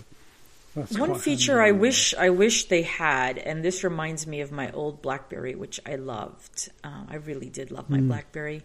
that's 0.75 0.97
One 0.97 1.15
feature 1.15 1.61
I 1.61 1.71
wish 1.71 2.13
I 2.15 2.29
wish 2.29 2.65
they 2.69 2.81
had, 2.83 3.37
and 3.37 3.63
this 3.63 3.83
reminds 3.83 4.25
me 4.25 4.41
of 4.41 4.51
my 4.51 4.71
old 4.71 5.01
BlackBerry, 5.01 5.53
which 5.55 5.79
I 5.85 5.95
loved. 5.95 6.69
Uh, 6.83 7.03
I 7.09 7.15
really 7.15 7.49
did 7.49 7.71
love 7.71 7.89
my 7.89 7.97
Hmm. 7.99 8.07
BlackBerry. 8.07 8.63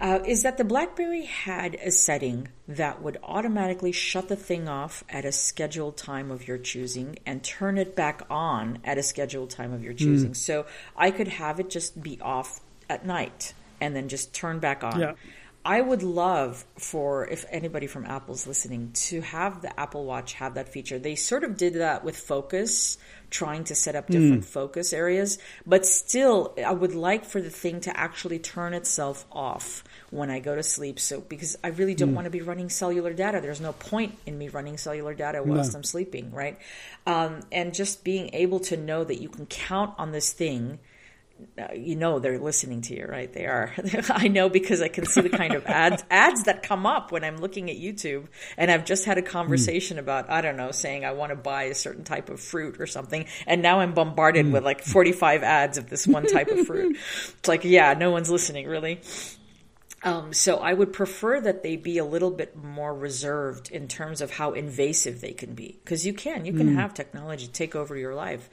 Uh, 0.00 0.18
is 0.24 0.42
that 0.44 0.56
the 0.56 0.64
BlackBerry 0.64 1.24
had 1.24 1.74
a 1.74 1.90
setting 1.90 2.48
that 2.66 3.02
would 3.02 3.18
automatically 3.22 3.92
shut 3.92 4.28
the 4.28 4.36
thing 4.36 4.66
off 4.66 5.04
at 5.10 5.26
a 5.26 5.32
scheduled 5.32 5.96
time 5.96 6.30
of 6.30 6.48
your 6.48 6.56
choosing 6.56 7.18
and 7.26 7.44
turn 7.44 7.76
it 7.76 7.94
back 7.94 8.22
on 8.30 8.78
at 8.82 8.96
a 8.96 9.02
scheduled 9.02 9.50
time 9.50 9.72
of 9.72 9.82
your 9.82 9.92
Hmm. 9.92 9.98
choosing. 9.98 10.34
So 10.34 10.64
I 10.96 11.10
could 11.10 11.28
have 11.28 11.60
it 11.60 11.68
just 11.68 12.02
be 12.02 12.18
off 12.22 12.60
at 12.88 13.04
night 13.04 13.52
and 13.80 13.94
then 13.94 14.08
just 14.08 14.32
turn 14.32 14.58
back 14.58 14.82
on. 14.82 14.98
Yeah. 14.98 15.12
I 15.62 15.82
would 15.82 16.02
love 16.02 16.64
for 16.78 17.26
if 17.26 17.44
anybody 17.50 17.86
from 17.86 18.06
Apple's 18.06 18.46
listening 18.46 18.92
to 18.94 19.20
have 19.20 19.60
the 19.60 19.78
Apple 19.78 20.06
Watch 20.06 20.32
have 20.34 20.54
that 20.54 20.70
feature. 20.70 20.98
They 20.98 21.16
sort 21.16 21.44
of 21.44 21.58
did 21.58 21.74
that 21.74 22.02
with 22.02 22.16
focus, 22.16 22.96
trying 23.28 23.64
to 23.64 23.74
set 23.74 23.94
up 23.94 24.06
different 24.08 24.46
focus 24.46 24.94
areas, 24.94 25.38
but 25.66 25.84
still 25.84 26.54
I 26.64 26.72
would 26.72 26.94
like 26.94 27.26
for 27.26 27.42
the 27.42 27.50
thing 27.50 27.80
to 27.82 27.94
actually 27.94 28.38
turn 28.38 28.72
itself 28.72 29.26
off 29.30 29.84
when 30.10 30.30
I 30.30 30.40
go 30.40 30.54
to 30.54 30.62
sleep. 30.62 30.98
So 30.98 31.20
because 31.20 31.56
I 31.62 31.68
really 31.68 31.94
don't 31.94 32.14
want 32.14 32.24
to 32.24 32.30
be 32.30 32.40
running 32.40 32.68
cellular 32.68 33.12
data. 33.12 33.40
There's 33.40 33.60
no 33.60 33.72
point 33.72 34.18
in 34.26 34.36
me 34.38 34.48
running 34.48 34.76
cellular 34.76 35.14
data 35.14 35.42
whilst 35.42 35.72
No. 35.72 35.78
I'm 35.78 35.84
sleeping, 35.84 36.32
right? 36.32 36.58
Um, 37.06 37.40
and 37.52 37.74
just 37.74 38.04
being 38.04 38.30
able 38.32 38.60
to 38.60 38.76
know 38.76 39.04
that 39.04 39.20
you 39.20 39.28
can 39.28 39.46
count 39.46 39.94
on 39.98 40.12
this 40.12 40.32
thing 40.32 40.78
uh, 41.58 41.72
you 41.74 41.96
know 41.96 42.18
they're 42.18 42.38
listening 42.38 42.82
to 42.82 42.96
you, 42.96 43.06
right? 43.06 43.32
They 43.32 43.46
are. 43.46 43.72
I 44.10 44.28
know 44.28 44.48
because 44.48 44.82
I 44.82 44.88
can 44.88 45.06
see 45.06 45.20
the 45.20 45.28
kind 45.30 45.54
of 45.54 45.64
ads 45.66 46.04
ads 46.10 46.44
that 46.44 46.62
come 46.62 46.86
up 46.86 47.12
when 47.12 47.24
I'm 47.24 47.38
looking 47.38 47.70
at 47.70 47.76
YouTube, 47.76 48.26
and 48.56 48.70
I've 48.70 48.84
just 48.84 49.04
had 49.04 49.18
a 49.18 49.22
conversation 49.22 49.98
about 49.98 50.30
I 50.30 50.40
don't 50.40 50.56
know, 50.56 50.70
saying 50.70 51.04
I 51.04 51.12
want 51.12 51.30
to 51.30 51.36
buy 51.36 51.64
a 51.64 51.74
certain 51.74 52.04
type 52.04 52.28
of 52.30 52.40
fruit 52.40 52.80
or 52.80 52.86
something, 52.86 53.26
and 53.46 53.62
now 53.62 53.80
I'm 53.80 53.94
bombarded 53.94 54.52
with 54.52 54.64
like 54.64 54.82
45 54.82 55.42
ads 55.42 55.78
of 55.78 55.88
this 55.88 56.06
one 56.06 56.26
type 56.26 56.48
of 56.48 56.66
fruit. 56.66 56.96
It's 57.40 57.48
like, 57.48 57.64
yeah, 57.64 57.94
no 57.94 58.10
one's 58.10 58.30
listening, 58.30 58.66
really. 58.66 59.00
Um, 60.02 60.32
so 60.32 60.56
I 60.56 60.72
would 60.72 60.92
prefer 60.94 61.40
that 61.42 61.62
they 61.62 61.76
be 61.76 61.98
a 61.98 62.04
little 62.04 62.30
bit 62.30 62.56
more 62.56 62.94
reserved 62.94 63.70
in 63.70 63.86
terms 63.86 64.20
of 64.22 64.30
how 64.30 64.52
invasive 64.52 65.20
they 65.20 65.32
can 65.32 65.54
be, 65.54 65.78
because 65.84 66.06
you 66.06 66.14
can 66.14 66.46
you 66.46 66.52
can 66.54 66.74
have 66.76 66.94
technology 66.94 67.46
take 67.46 67.76
over 67.76 67.96
your 67.96 68.14
life. 68.14 68.48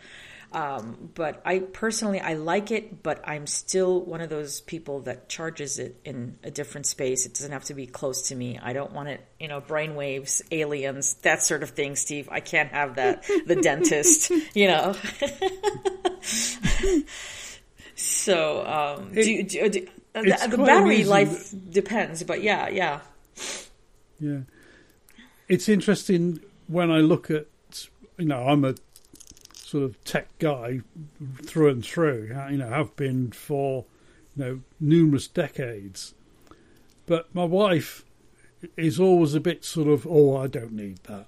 Um, 0.51 1.09
but 1.13 1.41
I 1.45 1.59
personally 1.59 2.19
I 2.21 2.33
like 2.35 2.71
it, 2.71 3.03
but 3.03 3.21
I'm 3.27 3.47
still 3.47 4.01
one 4.01 4.21
of 4.21 4.29
those 4.29 4.61
people 4.61 5.01
that 5.01 5.27
charges 5.29 5.77
it 5.77 5.99
in 6.05 6.37
a 6.43 6.49
different 6.51 6.85
space. 6.85 7.25
It 7.25 7.33
doesn't 7.33 7.51
have 7.51 7.65
to 7.65 7.73
be 7.73 7.85
close 7.85 8.29
to 8.29 8.35
me. 8.35 8.57
I 8.61 8.71
don't 8.73 8.93
want 8.93 9.09
it, 9.09 9.21
you 9.39 9.47
know, 9.49 9.59
brainwaves, 9.61 10.41
aliens, 10.51 11.15
that 11.23 11.43
sort 11.43 11.63
of 11.63 11.71
thing. 11.71 11.95
Steve, 11.97 12.29
I 12.31 12.39
can't 12.39 12.71
have 12.71 12.95
that. 12.95 13.23
The 13.45 13.55
dentist, 13.61 14.31
you 14.53 14.67
know. 14.67 14.95
so 17.95 18.65
um, 18.65 19.13
do, 19.13 19.31
you- 19.31 19.43
do, 19.43 19.69
do, 19.69 19.87
the, 20.23 20.57
the 20.57 20.57
battery 20.57 21.01
amazing 21.01 21.09
life 21.09 21.53
depends, 21.69 22.23
but 22.23 22.41
yeah, 22.41 22.69
yeah. 22.69 22.99
Yeah, 24.19 24.39
it's 25.47 25.69
interesting 25.69 26.39
when 26.67 26.91
I 26.91 26.99
look 26.99 27.29
at 27.29 27.47
you 28.17 28.25
know 28.25 28.47
I'm 28.47 28.65
a 28.65 28.75
sort 29.53 29.83
of 29.83 30.03
tech 30.03 30.27
guy 30.39 30.81
through 31.43 31.69
and 31.69 31.85
through. 31.85 32.35
You 32.49 32.57
know, 32.57 32.69
have 32.69 32.95
been 32.95 33.31
for 33.31 33.85
you 34.35 34.43
know 34.43 34.59
numerous 34.79 35.27
decades, 35.27 36.13
but 37.05 37.33
my 37.33 37.45
wife 37.45 38.03
is 38.75 38.99
always 38.99 39.35
a 39.35 39.39
bit 39.39 39.63
sort 39.63 39.87
of 39.87 40.07
oh 40.09 40.37
I 40.37 40.47
don't 40.47 40.73
need 40.73 40.99
that. 41.03 41.27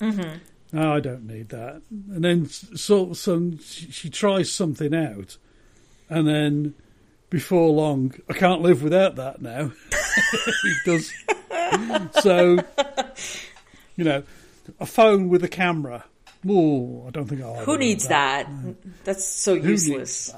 Mm-hmm. 0.00 0.38
No, 0.72 0.92
I 0.92 1.00
don't 1.00 1.26
need 1.26 1.48
that. 1.50 1.82
And 1.90 2.24
then 2.24 2.48
so 2.48 3.12
some 3.12 3.58
she, 3.58 3.90
she 3.90 4.10
tries 4.10 4.50
something 4.52 4.94
out, 4.94 5.38
and 6.08 6.28
then 6.28 6.74
before 7.30 7.70
long 7.70 8.14
I 8.28 8.32
can't 8.32 8.62
live 8.62 8.82
without 8.82 9.16
that 9.16 9.40
now. 9.42 9.72
it 9.92 10.76
does. 10.84 11.12
So, 12.22 12.58
you 13.96 14.04
know, 14.04 14.22
a 14.80 14.86
phone 14.86 15.28
with 15.28 15.44
a 15.44 15.48
camera. 15.48 16.04
Oh, 16.48 17.04
I 17.06 17.10
don't 17.10 17.26
think 17.26 17.42
I'll. 17.42 17.56
Who 17.56 17.76
needs 17.78 18.04
need 18.04 18.10
that? 18.10 18.48
That's 19.04 19.24
so 19.24 19.58
Who 19.58 19.68
useless. 19.70 20.32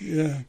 Yeah. 0.00 0.40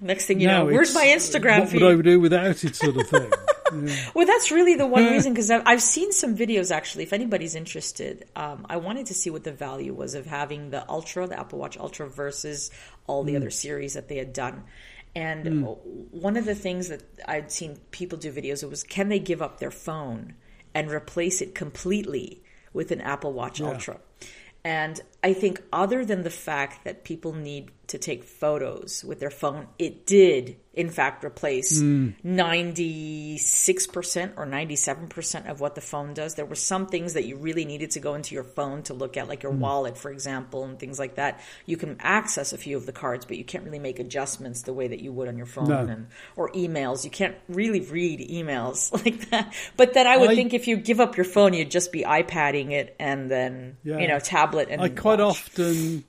Next 0.00 0.26
thing 0.26 0.40
you 0.40 0.46
No, 0.46 0.58
know, 0.64 0.72
where's 0.72 0.94
my 0.94 1.06
Instagram 1.06 1.60
What 1.60 1.68
feed? 1.70 1.82
would 1.82 1.98
I 1.98 2.02
do 2.02 2.20
without 2.20 2.62
it, 2.62 2.76
sort 2.76 2.96
of 2.96 3.08
thing. 3.08 3.32
yeah. 3.86 4.10
Well, 4.14 4.26
that's 4.26 4.52
really 4.52 4.76
the 4.76 4.86
one 4.86 5.06
reason 5.06 5.32
because 5.32 5.50
I've, 5.50 5.62
I've 5.66 5.82
seen 5.82 6.12
some 6.12 6.36
videos 6.36 6.70
actually. 6.70 7.02
If 7.02 7.12
anybody's 7.12 7.56
interested, 7.56 8.24
um, 8.36 8.64
I 8.70 8.76
wanted 8.76 9.06
to 9.06 9.14
see 9.14 9.30
what 9.30 9.42
the 9.42 9.50
value 9.50 9.92
was 9.92 10.14
of 10.14 10.24
having 10.24 10.70
the 10.70 10.88
Ultra, 10.88 11.26
the 11.26 11.38
Apple 11.38 11.58
Watch 11.58 11.76
Ultra, 11.76 12.08
versus 12.08 12.70
all 13.08 13.24
the 13.24 13.32
mm. 13.32 13.38
other 13.38 13.50
series 13.50 13.94
that 13.94 14.06
they 14.06 14.18
had 14.18 14.32
done. 14.32 14.62
And 15.16 15.44
mm. 15.44 15.78
one 16.12 16.36
of 16.36 16.44
the 16.44 16.54
things 16.54 16.88
that 16.88 17.02
I'd 17.26 17.50
seen 17.50 17.78
people 17.90 18.18
do 18.18 18.32
videos 18.32 18.62
of 18.62 18.70
was 18.70 18.84
can 18.84 19.08
they 19.08 19.18
give 19.18 19.42
up 19.42 19.58
their 19.58 19.72
phone 19.72 20.34
and 20.74 20.90
replace 20.90 21.40
it 21.40 21.56
completely 21.56 22.40
with 22.72 22.92
an 22.92 23.00
Apple 23.00 23.32
Watch 23.32 23.60
Ultra? 23.60 23.98
And 24.64 25.00
I 25.22 25.32
think, 25.32 25.62
other 25.72 26.04
than 26.04 26.22
the 26.22 26.30
fact 26.30 26.84
that 26.84 27.04
people 27.04 27.32
need 27.32 27.70
to 27.88 27.98
take 27.98 28.22
photos 28.22 29.02
with 29.02 29.18
their 29.18 29.30
phone, 29.30 29.66
it 29.78 30.06
did, 30.06 30.58
in 30.74 30.90
fact, 30.90 31.24
replace 31.24 31.80
hmm. 31.80 32.10
96% 32.24 34.32
or 34.36 34.46
97% 34.46 35.50
of 35.50 35.60
what 35.60 35.74
the 35.74 35.80
phone 35.80 36.14
does. 36.14 36.34
There 36.34 36.44
were 36.44 36.54
some 36.54 36.86
things 36.86 37.14
that 37.14 37.24
you 37.24 37.36
really 37.36 37.64
needed 37.64 37.92
to 37.92 38.00
go 38.00 38.14
into 38.14 38.34
your 38.34 38.44
phone 38.44 38.82
to 38.84 38.94
look 38.94 39.16
at, 39.16 39.26
like 39.26 39.42
your 39.42 39.52
hmm. 39.52 39.60
wallet, 39.60 39.96
for 39.96 40.10
example, 40.10 40.64
and 40.64 40.78
things 40.78 40.98
like 40.98 41.14
that. 41.16 41.40
You 41.66 41.78
can 41.78 41.96
access 42.00 42.52
a 42.52 42.58
few 42.58 42.76
of 42.76 42.86
the 42.86 42.92
cards, 42.92 43.24
but 43.24 43.38
you 43.38 43.44
can't 43.44 43.64
really 43.64 43.78
make 43.78 43.98
adjustments 43.98 44.62
the 44.62 44.74
way 44.74 44.88
that 44.88 45.00
you 45.00 45.12
would 45.12 45.28
on 45.28 45.38
your 45.38 45.46
phone 45.46 45.68
No. 45.68 45.78
and 45.78 46.08
or 46.36 46.50
emails. 46.52 47.04
You 47.04 47.10
can't 47.10 47.36
really 47.48 47.80
read 47.80 48.20
emails 48.20 48.92
like 49.04 49.30
that. 49.30 49.54
But 49.78 49.94
then 49.94 50.06
I 50.06 50.18
would 50.18 50.30
I- 50.30 50.34
think 50.34 50.52
if 50.52 50.68
you 50.68 50.76
give 50.76 51.00
up 51.00 51.16
your 51.16 51.24
phone, 51.24 51.54
you'd 51.54 51.70
just 51.70 51.90
be 51.90 52.02
iPadding 52.02 52.72
it 52.72 52.94
and 53.00 53.30
then, 53.30 53.78
Yeah. 53.82 53.98
you 53.98 54.08
know, 54.08 54.20
tablet 54.20 54.68
and 54.70 54.82
quite 55.08 55.20
often, 55.20 56.04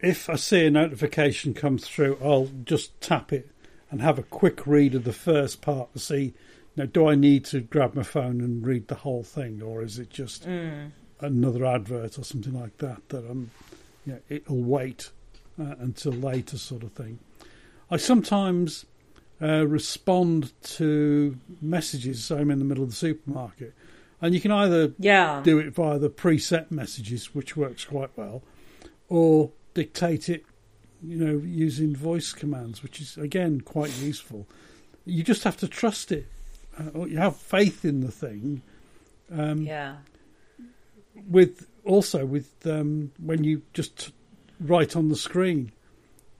if 0.00 0.28
I 0.28 0.34
see 0.34 0.66
a 0.66 0.70
notification 0.70 1.54
come 1.54 1.78
through, 1.78 2.18
I'll 2.20 2.50
just 2.64 3.00
tap 3.00 3.32
it 3.32 3.48
and 3.88 4.02
have 4.02 4.18
a 4.18 4.24
quick 4.24 4.66
read 4.66 4.96
of 4.96 5.04
the 5.04 5.12
first 5.12 5.60
part 5.60 5.92
to 5.92 6.00
see, 6.00 6.22
you 6.24 6.34
know, 6.76 6.86
do 6.86 7.08
I 7.08 7.14
need 7.14 7.44
to 7.46 7.60
grab 7.60 7.94
my 7.94 8.02
phone 8.02 8.40
and 8.40 8.66
read 8.66 8.88
the 8.88 8.96
whole 8.96 9.22
thing, 9.22 9.62
or 9.62 9.84
is 9.84 9.96
it 10.00 10.10
just 10.10 10.44
another 11.20 11.64
advert 11.64 12.18
or 12.18 12.24
something 12.24 12.52
like 12.52 12.78
that 12.78 13.08
that 13.10 13.24
I'm, 13.30 13.52
you 14.04 14.14
know, 14.14 14.20
it'll 14.28 14.60
wait 14.60 15.10
uh, 15.60 15.76
until 15.78 16.12
later, 16.12 16.58
sort 16.58 16.82
of 16.82 16.90
thing. 16.92 17.20
I 17.92 17.96
sometimes 17.96 18.86
uh, 19.40 19.68
respond 19.68 20.52
to 20.62 21.38
messages. 21.62 22.24
So 22.24 22.38
I'm 22.38 22.50
in 22.50 22.58
the 22.58 22.64
middle 22.64 22.82
of 22.82 22.90
the 22.90 22.96
supermarket, 22.96 23.72
and 24.20 24.34
you 24.34 24.40
can 24.40 24.50
either 24.50 24.92
Yeah. 24.98 25.40
do 25.44 25.58
it 25.58 25.70
via 25.74 25.98
the 25.98 26.10
preset 26.10 26.70
messages, 26.70 27.34
which 27.34 27.56
works 27.56 27.84
quite 27.84 28.10
well, 28.16 28.42
or 29.08 29.50
dictate 29.74 30.28
it, 30.28 30.44
you 31.02 31.16
know, 31.16 31.38
using 31.44 31.94
voice 31.96 32.32
commands, 32.32 32.82
which 32.82 33.00
is 33.00 33.16
again 33.16 33.60
quite 33.60 33.96
useful. 34.00 34.46
You 35.06 35.22
just 35.22 35.44
have 35.44 35.56
to 35.58 35.68
trust 35.68 36.12
it. 36.12 36.26
Uh, 36.78 37.04
you 37.06 37.18
have 37.18 37.36
faith 37.36 37.84
in 37.84 38.00
the 38.00 38.10
thing. 38.12 38.62
Um, 39.32 39.62
yeah. 39.62 39.96
With 41.28 41.66
also 41.84 42.24
with 42.26 42.50
um, 42.66 43.12
when 43.18 43.44
you 43.44 43.62
just 43.72 44.12
write 44.60 44.94
on 44.96 45.08
the 45.08 45.16
screen, 45.16 45.72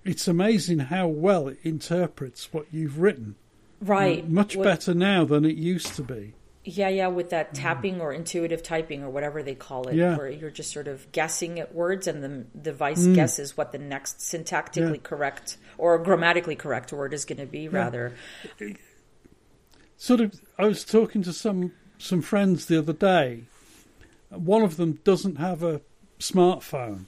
it's 0.04 0.28
amazing 0.28 0.78
how 0.80 1.08
well 1.08 1.48
it 1.48 1.58
interprets 1.62 2.52
what 2.52 2.66
you've 2.72 2.98
written. 2.98 3.36
Right. 3.80 4.28
much 4.28 4.56
What- 4.56 4.64
better 4.64 4.92
now 4.94 5.24
than 5.24 5.44
it 5.46 5.56
used 5.56 5.94
to 5.96 6.02
be. 6.02 6.34
Yeah, 6.62 6.88
yeah, 6.88 7.06
with 7.08 7.30
that 7.30 7.54
mm-hmm. 7.54 7.62
tapping 7.62 8.00
or 8.02 8.12
intuitive 8.12 8.62
typing 8.62 9.02
or 9.02 9.08
whatever 9.08 9.42
they 9.42 9.54
call 9.54 9.88
it, 9.88 9.94
Yeah. 9.94 10.16
where 10.16 10.28
you're 10.28 10.50
just 10.50 10.72
sort 10.72 10.88
of 10.88 11.10
guessing 11.10 11.58
at 11.58 11.74
words 11.74 12.06
and 12.06 12.22
the 12.22 12.44
device 12.60 13.00
mm. 13.00 13.14
guesses 13.14 13.56
what 13.56 13.72
the 13.72 13.78
next 13.78 14.18
syntactically 14.18 14.96
Yeah. 14.96 15.02
correct 15.02 15.56
or 15.78 15.98
grammatically 15.98 16.56
correct 16.56 16.92
word 16.92 17.14
is 17.14 17.24
going 17.24 17.38
to 17.38 17.46
be, 17.46 17.68
rather. 17.68 18.12
sort 19.96 20.20
of 20.20 20.38
I 20.58 20.66
was 20.66 20.84
talking 20.84 21.22
to 21.22 21.32
some 21.32 21.72
some 21.98 22.20
friends 22.22 22.66
the 22.66 22.78
other 22.78 22.92
day. 22.92 23.44
One 24.28 24.62
of 24.62 24.76
them 24.76 25.00
doesn't 25.04 25.36
have 25.36 25.62
a 25.62 25.80
smartphone. 26.18 27.06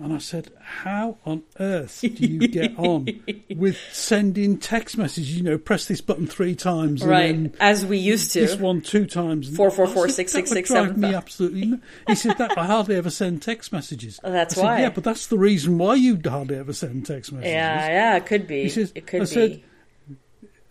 And 0.00 0.12
I 0.12 0.18
said, 0.18 0.52
How 0.62 1.18
on 1.26 1.42
earth 1.58 2.00
do 2.02 2.08
you 2.26 2.46
get 2.46 2.78
on 2.78 3.08
with 3.56 3.76
sending 3.92 4.56
text 4.58 4.96
messages? 4.96 5.36
You 5.36 5.42
know, 5.42 5.58
press 5.58 5.86
this 5.86 6.00
button 6.00 6.26
three 6.26 6.54
times 6.54 7.02
and 7.02 7.10
Right. 7.10 7.54
As 7.60 7.84
we 7.84 7.98
used 7.98 8.32
this 8.34 8.54
to. 8.54 8.62
one 8.62 8.80
two 8.80 9.06
times. 9.06 9.54
Four, 9.56 9.70
four, 9.72 9.86
four, 9.88 10.06
said, 10.08 10.14
six, 10.14 10.32
"That 10.32 10.38
six, 10.38 10.50
six, 10.50 10.70
seven, 10.70 11.00
me 11.00 11.14
absolutely. 11.14 11.80
He 12.06 12.14
said 12.14 12.38
that 12.38 12.56
I 12.56 12.66
hardly 12.66 12.94
ever 12.94 13.10
send 13.10 13.42
text 13.42 13.72
messages. 13.72 14.20
Oh, 14.22 14.30
that's 14.32 14.54
said, 14.54 14.62
why. 14.64 14.80
Yeah, 14.82 14.90
but 14.90 15.02
that's 15.02 15.26
the 15.26 15.38
reason 15.38 15.78
why 15.78 15.96
you 15.96 16.18
hardly 16.24 16.56
ever 16.56 16.72
send 16.72 17.04
text 17.04 17.32
messages. 17.32 17.52
Yeah, 17.52 17.88
yeah, 17.88 18.16
it 18.16 18.26
could 18.26 18.46
be. 18.46 18.62
He 18.62 18.68
says- 18.68 18.92
it 18.94 19.06
could 19.06 19.22
I 19.22 19.24
be. 19.24 19.26
said- 19.26 19.62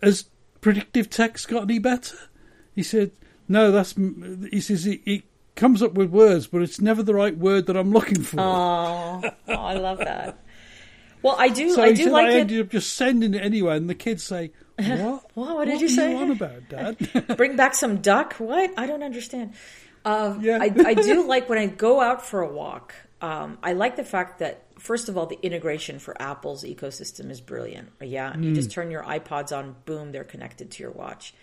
has 0.02 0.24
predictive 0.60 1.10
text 1.10 1.48
got 1.48 1.64
any 1.64 1.78
better? 1.78 2.16
He 2.74 2.82
said, 2.82 3.10
no, 3.48 3.72
that's, 3.72 3.94
he 3.96 4.60
says, 4.60 4.86
it, 4.86 5.00
it 5.04 5.22
comes 5.58 5.82
up 5.82 5.92
with 5.92 6.08
words, 6.10 6.46
but 6.46 6.62
it's 6.62 6.80
never 6.80 7.02
the 7.02 7.14
right 7.14 7.36
word 7.36 7.66
that 7.66 7.76
I'm 7.76 7.92
looking 7.92 8.22
for. 8.22 8.40
Oh, 8.40 9.20
oh, 9.48 9.52
I 9.52 9.74
love 9.74 9.98
that. 9.98 10.38
Well, 11.20 11.36
I 11.38 11.48
do. 11.48 11.70
so 11.72 11.82
I 11.82 11.92
do 11.92 12.10
like 12.10 12.28
I 12.28 12.30
it. 12.32 12.40
ended 12.40 12.60
up 12.60 12.70
just 12.70 12.94
sending 12.94 13.34
it 13.34 13.42
anyway, 13.42 13.76
and 13.76 13.90
the 13.90 13.94
kids 13.94 14.22
say, 14.22 14.52
what? 14.76 15.24
What? 15.34 15.56
What 15.56 15.64
did 15.66 15.80
you 15.80 15.88
say? 15.88 16.12
you 16.12 16.16
on 16.18 16.30
about, 16.30 16.68
Dad? 16.68 17.36
Bring 17.36 17.56
back 17.56 17.74
some 17.74 18.00
duck? 18.00 18.34
What? 18.34 18.72
I 18.78 18.86
don't 18.86 19.02
understand. 19.02 19.54
Um, 20.04 20.40
Yeah. 20.40 20.58
I, 20.62 20.72
I 20.86 20.94
do 20.94 21.26
like 21.34 21.48
when 21.48 21.58
I 21.58 21.66
go 21.66 22.00
out 22.00 22.24
for 22.24 22.40
a 22.40 22.48
walk. 22.48 22.94
Um, 23.20 23.58
I 23.64 23.72
like 23.72 23.96
the 23.96 24.04
fact 24.04 24.38
that 24.38 24.62
first 24.78 25.08
of 25.08 25.18
all, 25.18 25.26
the 25.26 25.38
integration 25.42 25.98
for 25.98 26.14
Apple's 26.22 26.62
ecosystem 26.62 27.30
is 27.32 27.40
brilliant. 27.40 27.90
Yeah, 28.00 28.36
you 28.36 28.54
just 28.54 28.70
turn 28.70 28.92
your 28.92 29.02
iPods 29.02 29.50
on, 29.56 29.74
boom, 29.86 30.12
they're 30.12 30.22
connected 30.22 30.70
to 30.70 30.82
your 30.84 30.92
watch. 30.92 31.34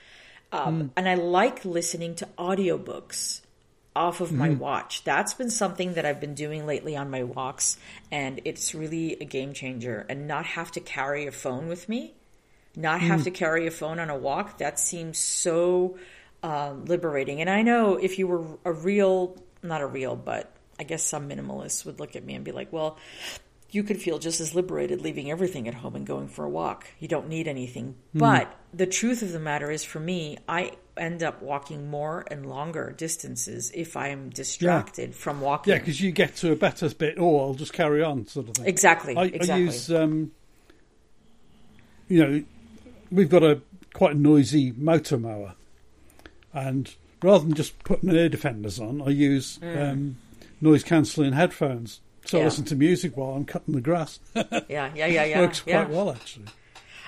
Um, 0.53 0.91
And 0.95 1.09
I 1.09 1.15
like 1.15 1.65
listening 1.65 2.15
to 2.15 2.29
audiobooks 2.37 3.41
off 3.95 4.21
of 4.21 4.31
my 4.31 4.49
watch. 4.49 5.03
That's 5.03 5.33
been 5.33 5.49
something 5.49 5.93
that 5.93 6.05
I've 6.05 6.19
been 6.19 6.35
doing 6.35 6.65
lately 6.65 6.95
on 6.95 7.09
my 7.09 7.23
walks, 7.23 7.77
and 8.11 8.41
it's 8.45 8.75
really 8.75 9.13
a 9.21 9.25
game 9.25 9.53
changer. 9.53 10.05
And 10.09 10.27
not 10.27 10.45
have 10.45 10.71
to 10.73 10.79
carry 10.79 11.27
a 11.27 11.31
phone 11.31 11.67
with 11.67 11.87
me, 11.87 12.13
not 12.75 13.01
have 13.01 13.23
to 13.23 13.31
carry 13.31 13.67
a 13.67 13.71
phone 13.71 13.99
on 13.99 14.09
a 14.09 14.17
walk. 14.17 14.57
That 14.57 14.79
seems 14.79 15.17
so 15.17 15.97
um, 16.43 16.85
liberating. 16.85 17.41
And 17.41 17.49
I 17.49 17.61
know 17.61 17.95
if 17.95 18.19
you 18.19 18.27
were 18.27 18.45
a 18.65 18.71
real, 18.71 19.37
not 19.63 19.81
a 19.81 19.87
real, 19.87 20.15
but 20.15 20.51
I 20.79 20.83
guess 20.83 21.03
some 21.03 21.29
minimalists 21.29 21.85
would 21.85 21.99
look 21.99 22.15
at 22.15 22.23
me 22.23 22.35
and 22.35 22.43
be 22.43 22.51
like, 22.51 22.73
well, 22.73 22.97
you 23.75 23.83
could 23.83 24.01
feel 24.01 24.17
just 24.17 24.39
as 24.39 24.55
liberated 24.55 25.01
leaving 25.01 25.29
everything 25.29 25.67
at 25.67 25.73
home 25.73 25.95
and 25.95 26.07
going 26.07 26.29
for 26.29 26.45
a 26.45 26.49
walk. 26.49 26.87
You 26.97 27.09
don't 27.09 27.27
need 27.27 27.45
anything. 27.47 27.95
But 28.13 28.57
the 28.73 28.85
truth 28.85 29.21
of 29.21 29.33
the 29.33 29.39
matter 29.39 29.69
is, 29.69 29.83
for 29.83 29.99
me, 29.99 30.37
I 30.47 30.71
end 30.95 31.21
up 31.21 31.41
walking 31.41 31.89
more 31.89 32.25
and 32.31 32.45
longer 32.45 32.93
distances 32.97 33.71
if 33.73 33.97
I'm 33.97 34.29
distracted 34.29 35.13
from 35.13 35.41
walking. 35.41 35.73
yeah, 35.73 35.79
because 35.79 35.99
you 35.99 36.11
get 36.11 36.37
to 36.37 36.53
a 36.53 36.55
better 36.55 36.87
bit, 36.89 37.15
oh, 37.17 37.41
I'll 37.41 37.53
just 37.53 37.73
carry 37.73 38.01
on, 38.01 38.25
sort 38.27 38.47
of 38.47 38.55
thing. 38.55 38.65
exactly. 38.65 39.17
I, 39.17 39.25
exactly. 39.25 39.51
I 39.51 39.57
use, 39.57 39.91
um, 39.91 40.31
you 42.07 42.25
know, 42.25 42.43
we've 43.11 43.29
got 43.29 43.43
a 43.43 43.59
quite 43.93 44.15
noisy 44.15 44.71
motor 44.77 45.17
mower, 45.17 45.55
and 46.53 46.95
rather 47.21 47.43
than 47.43 47.55
just 47.55 47.77
putting 47.83 48.09
ear 48.09 48.29
defenders 48.29 48.79
on, 48.79 49.01
I 49.01 49.09
use 49.09 49.59
um, 49.61 50.15
noise 50.61 50.85
cancelling 50.85 51.33
headphones. 51.33 51.99
So 52.25 52.37
I 52.39 52.41
Mm. 52.41 52.45
Listen 52.45 52.65
to 52.65 52.75
music 52.75 53.15
while 53.17 53.31
I'm 53.31 53.45
cutting 53.45 53.73
the 53.73 53.81
grass. 53.81 54.19
yeah, 54.35 54.43
yeah, 54.67 54.89
yeah, 54.95 55.23
yeah. 55.25 55.39
Works 55.41 55.61
quite 55.61 55.71
yeah. 55.73 55.87
well, 55.87 56.11
actually. 56.11 56.45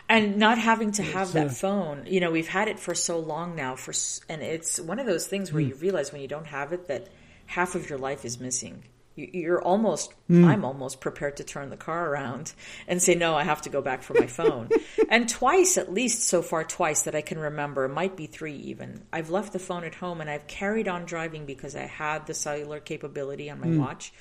and 0.09 0.37
not 0.37 0.57
having 0.57 0.91
to 0.93 1.03
have 1.03 1.33
that 1.33 1.47
uh, 1.47 1.49
phone 1.49 2.05
you 2.05 2.19
know 2.21 2.31
we've 2.31 2.47
had 2.47 2.67
it 2.69 2.79
for 2.79 2.95
so 2.95 3.19
long 3.19 3.55
now 3.55 3.75
for 3.75 3.93
and 4.29 4.41
it's 4.41 4.79
one 4.79 4.99
of 4.99 5.05
those 5.05 5.27
things 5.27 5.51
where 5.51 5.61
you 5.61 5.73
Hmm. 5.75 5.81
realize 5.81 6.11
when 6.13 6.21
you 6.21 6.27
don't 6.29 6.47
have 6.47 6.71
it 6.71 6.87
that 6.87 7.07
half 7.45 7.75
of 7.75 7.89
your 7.89 7.99
life 7.99 8.23
is 8.23 8.39
missing 8.39 8.83
You- 9.17 9.29
you're 9.33 9.61
almost 9.61 10.13
Hmm. 10.27 10.45
i'm 10.45 10.63
almost 10.63 11.01
prepared 11.01 11.35
to 11.37 11.43
turn 11.43 11.69
the 11.71 11.75
car 11.77 12.09
around 12.09 12.53
and 12.87 13.01
say 13.03 13.15
no 13.15 13.35
i 13.35 13.43
have 13.43 13.63
to 13.63 13.69
go 13.69 13.81
back 13.81 14.01
for 14.03 14.13
my 14.13 14.27
phone 14.27 14.69
and 15.09 15.27
twice 15.27 15.77
at 15.77 15.91
least 15.91 16.23
so 16.23 16.41
far 16.41 16.63
twice 16.63 17.01
that 17.01 17.15
i 17.15 17.21
can 17.21 17.39
remember 17.39 17.83
it 17.83 17.89
might 17.89 18.15
be 18.15 18.27
three 18.27 18.55
even 18.55 19.01
i've 19.11 19.29
left 19.29 19.51
the 19.51 19.59
phone 19.59 19.83
at 19.83 19.95
home 19.95 20.21
and 20.21 20.29
i've 20.29 20.47
carried 20.47 20.87
on 20.87 21.03
driving 21.03 21.45
because 21.45 21.75
i 21.75 21.85
had 21.85 22.25
the 22.27 22.33
cellular 22.33 22.79
capability 22.79 23.49
on 23.49 23.59
my 23.59 23.67
Hmm. 23.67 23.79
watch 23.79 24.13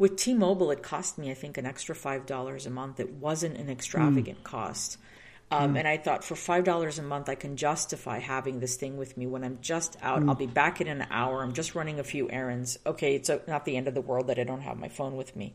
with 0.00 0.16
T-Mobile, 0.16 0.70
it 0.70 0.82
cost 0.82 1.18
me, 1.18 1.30
I 1.30 1.34
think, 1.34 1.58
an 1.58 1.66
extra 1.66 1.94
five 1.94 2.24
dollars 2.24 2.66
a 2.66 2.70
month. 2.70 2.98
It 2.98 3.12
wasn't 3.12 3.58
an 3.58 3.68
extravagant 3.68 4.42
cost, 4.42 4.96
um, 5.50 5.76
and 5.76 5.86
I 5.86 5.98
thought 5.98 6.24
for 6.24 6.34
five 6.34 6.64
dollars 6.64 6.98
a 6.98 7.02
month, 7.02 7.28
I 7.28 7.34
can 7.34 7.56
justify 7.56 8.18
having 8.18 8.60
this 8.60 8.76
thing 8.76 8.96
with 8.96 9.16
me 9.18 9.26
when 9.26 9.44
I'm 9.44 9.58
just 9.60 9.96
out. 10.02 10.26
I'll 10.26 10.34
be 10.34 10.46
back 10.46 10.80
in 10.80 10.88
an 10.88 11.06
hour. 11.10 11.42
I'm 11.42 11.52
just 11.52 11.74
running 11.74 12.00
a 12.00 12.04
few 12.04 12.30
errands. 12.30 12.78
Okay, 12.86 13.14
it's 13.14 13.28
uh, 13.28 13.40
not 13.46 13.64
the 13.66 13.76
end 13.76 13.88
of 13.88 13.94
the 13.94 14.00
world 14.00 14.28
that 14.28 14.38
I 14.38 14.44
don't 14.44 14.62
have 14.62 14.78
my 14.78 14.88
phone 14.88 15.16
with 15.16 15.36
me. 15.36 15.54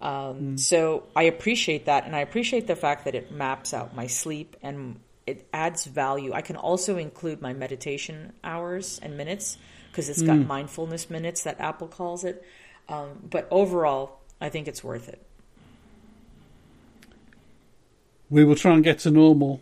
Um, 0.00 0.58
So 0.58 1.04
I 1.14 1.22
appreciate 1.24 1.86
that, 1.86 2.04
and 2.04 2.16
I 2.16 2.20
appreciate 2.20 2.66
the 2.66 2.76
fact 2.76 3.04
that 3.04 3.14
it 3.14 3.30
maps 3.30 3.72
out 3.72 3.94
my 3.94 4.08
sleep 4.08 4.56
and 4.60 4.98
it 5.24 5.46
adds 5.52 5.84
value. 5.84 6.32
I 6.32 6.42
can 6.42 6.56
also 6.56 6.98
include 6.98 7.40
my 7.40 7.52
meditation 7.52 8.32
hours 8.42 8.98
and 9.02 9.16
minutes 9.16 9.56
because 9.90 10.08
it's 10.08 10.22
got 10.22 10.36
mindfulness 10.36 11.08
minutes 11.08 11.44
that 11.44 11.60
Apple 11.60 11.86
calls 11.88 12.24
it. 12.24 12.44
Um, 12.88 13.20
but 13.28 13.48
overall, 13.50 14.20
I 14.40 14.48
think 14.48 14.68
it's 14.68 14.84
worth 14.84 15.08
it. 15.08 15.24
We 18.30 18.44
will 18.44 18.56
try 18.56 18.74
and 18.74 18.82
get 18.82 19.00
to 19.00 19.10
normal 19.10 19.60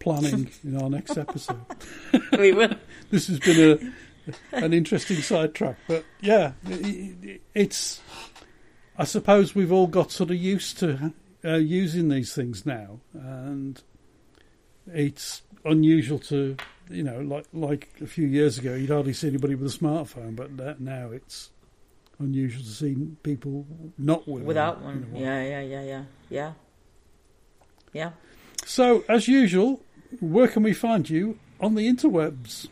planning 0.00 0.50
in 0.64 0.80
our 0.80 0.90
next 0.90 1.16
episode. 1.16 1.64
we 2.38 2.52
will. 2.52 2.74
this 3.10 3.28
has 3.28 3.38
been 3.38 3.70
a 3.70 3.92
an 4.52 4.72
interesting 4.72 5.16
sidetrack, 5.16 5.76
but 5.88 6.04
yeah, 6.20 6.52
it's. 7.54 8.00
I 8.96 9.04
suppose 9.04 9.54
we've 9.54 9.72
all 9.72 9.86
got 9.86 10.12
sort 10.12 10.30
of 10.30 10.36
used 10.36 10.78
to 10.78 11.12
uh, 11.44 11.56
using 11.56 12.08
these 12.08 12.34
things 12.34 12.66
now, 12.66 13.00
and 13.14 13.82
it's 14.86 15.42
unusual 15.64 16.18
to 16.18 16.56
you 16.90 17.02
know 17.02 17.20
like 17.20 17.46
like 17.52 17.88
a 18.00 18.06
few 18.06 18.26
years 18.26 18.58
ago 18.58 18.74
you'd 18.74 18.90
hardly 18.90 19.12
see 19.12 19.28
anybody 19.28 19.54
with 19.54 19.74
a 19.74 19.78
smartphone, 19.78 20.36
but 20.36 20.80
now 20.80 21.10
it's 21.10 21.50
unusual 22.22 22.62
to 22.62 22.68
see 22.70 22.94
people 23.22 23.66
not 23.98 24.26
with 24.28 24.44
Without 24.44 24.78
in 24.78 24.84
one. 24.84 25.06
a. 25.14 25.18
Yeah, 25.18 25.42
yeah, 25.42 25.60
yeah, 25.60 25.82
yeah. 25.82 26.04
Yeah. 26.30 26.52
Yeah. 27.92 28.10
So 28.64 29.04
as 29.08 29.28
usual, 29.28 29.80
where 30.20 30.48
can 30.48 30.62
we 30.62 30.72
find 30.72 31.08
you 31.10 31.38
on 31.60 31.74
the 31.74 31.86
interwebs? 31.88 32.68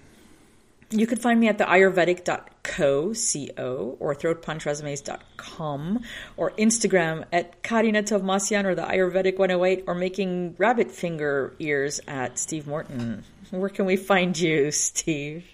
You 0.93 1.07
can 1.07 1.19
find 1.19 1.39
me 1.39 1.47
at 1.47 1.57
the 1.59 1.65
ayurvedic.co, 1.65 3.13
C-O, 3.13 3.97
or 4.01 4.13
throatpunchresumes.com, 4.15 6.01
or 6.37 6.51
Instagram 6.53 7.25
at 7.33 7.63
Karina 7.63 8.03
Tovmasyan 8.03 8.65
or 8.65 8.75
the 8.75 8.83
Ayurvedic 8.83 9.39
108, 9.39 9.85
or 9.87 9.95
making 9.95 10.57
rabbit 10.59 10.91
finger 10.91 11.55
ears 11.61 12.01
at 12.09 12.41
Steve 12.41 12.67
Morton. 12.67 13.23
Where 13.51 13.69
can 13.69 13.85
we 13.87 13.97
find 13.97 14.37
you, 14.37 14.71
Steve? 14.73 15.45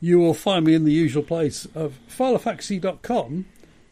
You 0.00 0.18
will 0.18 0.34
find 0.34 0.66
me 0.66 0.74
in 0.74 0.84
the 0.84 0.92
usual 0.92 1.22
place 1.22 1.66
of 1.74 1.98
philofaxy.com, 2.08 3.46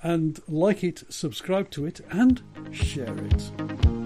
and 0.03 0.41
like 0.47 0.83
it, 0.83 1.03
subscribe 1.09 1.69
to 1.71 1.85
it, 1.85 2.01
and 2.11 2.41
share 2.71 3.17
it. 3.17 4.00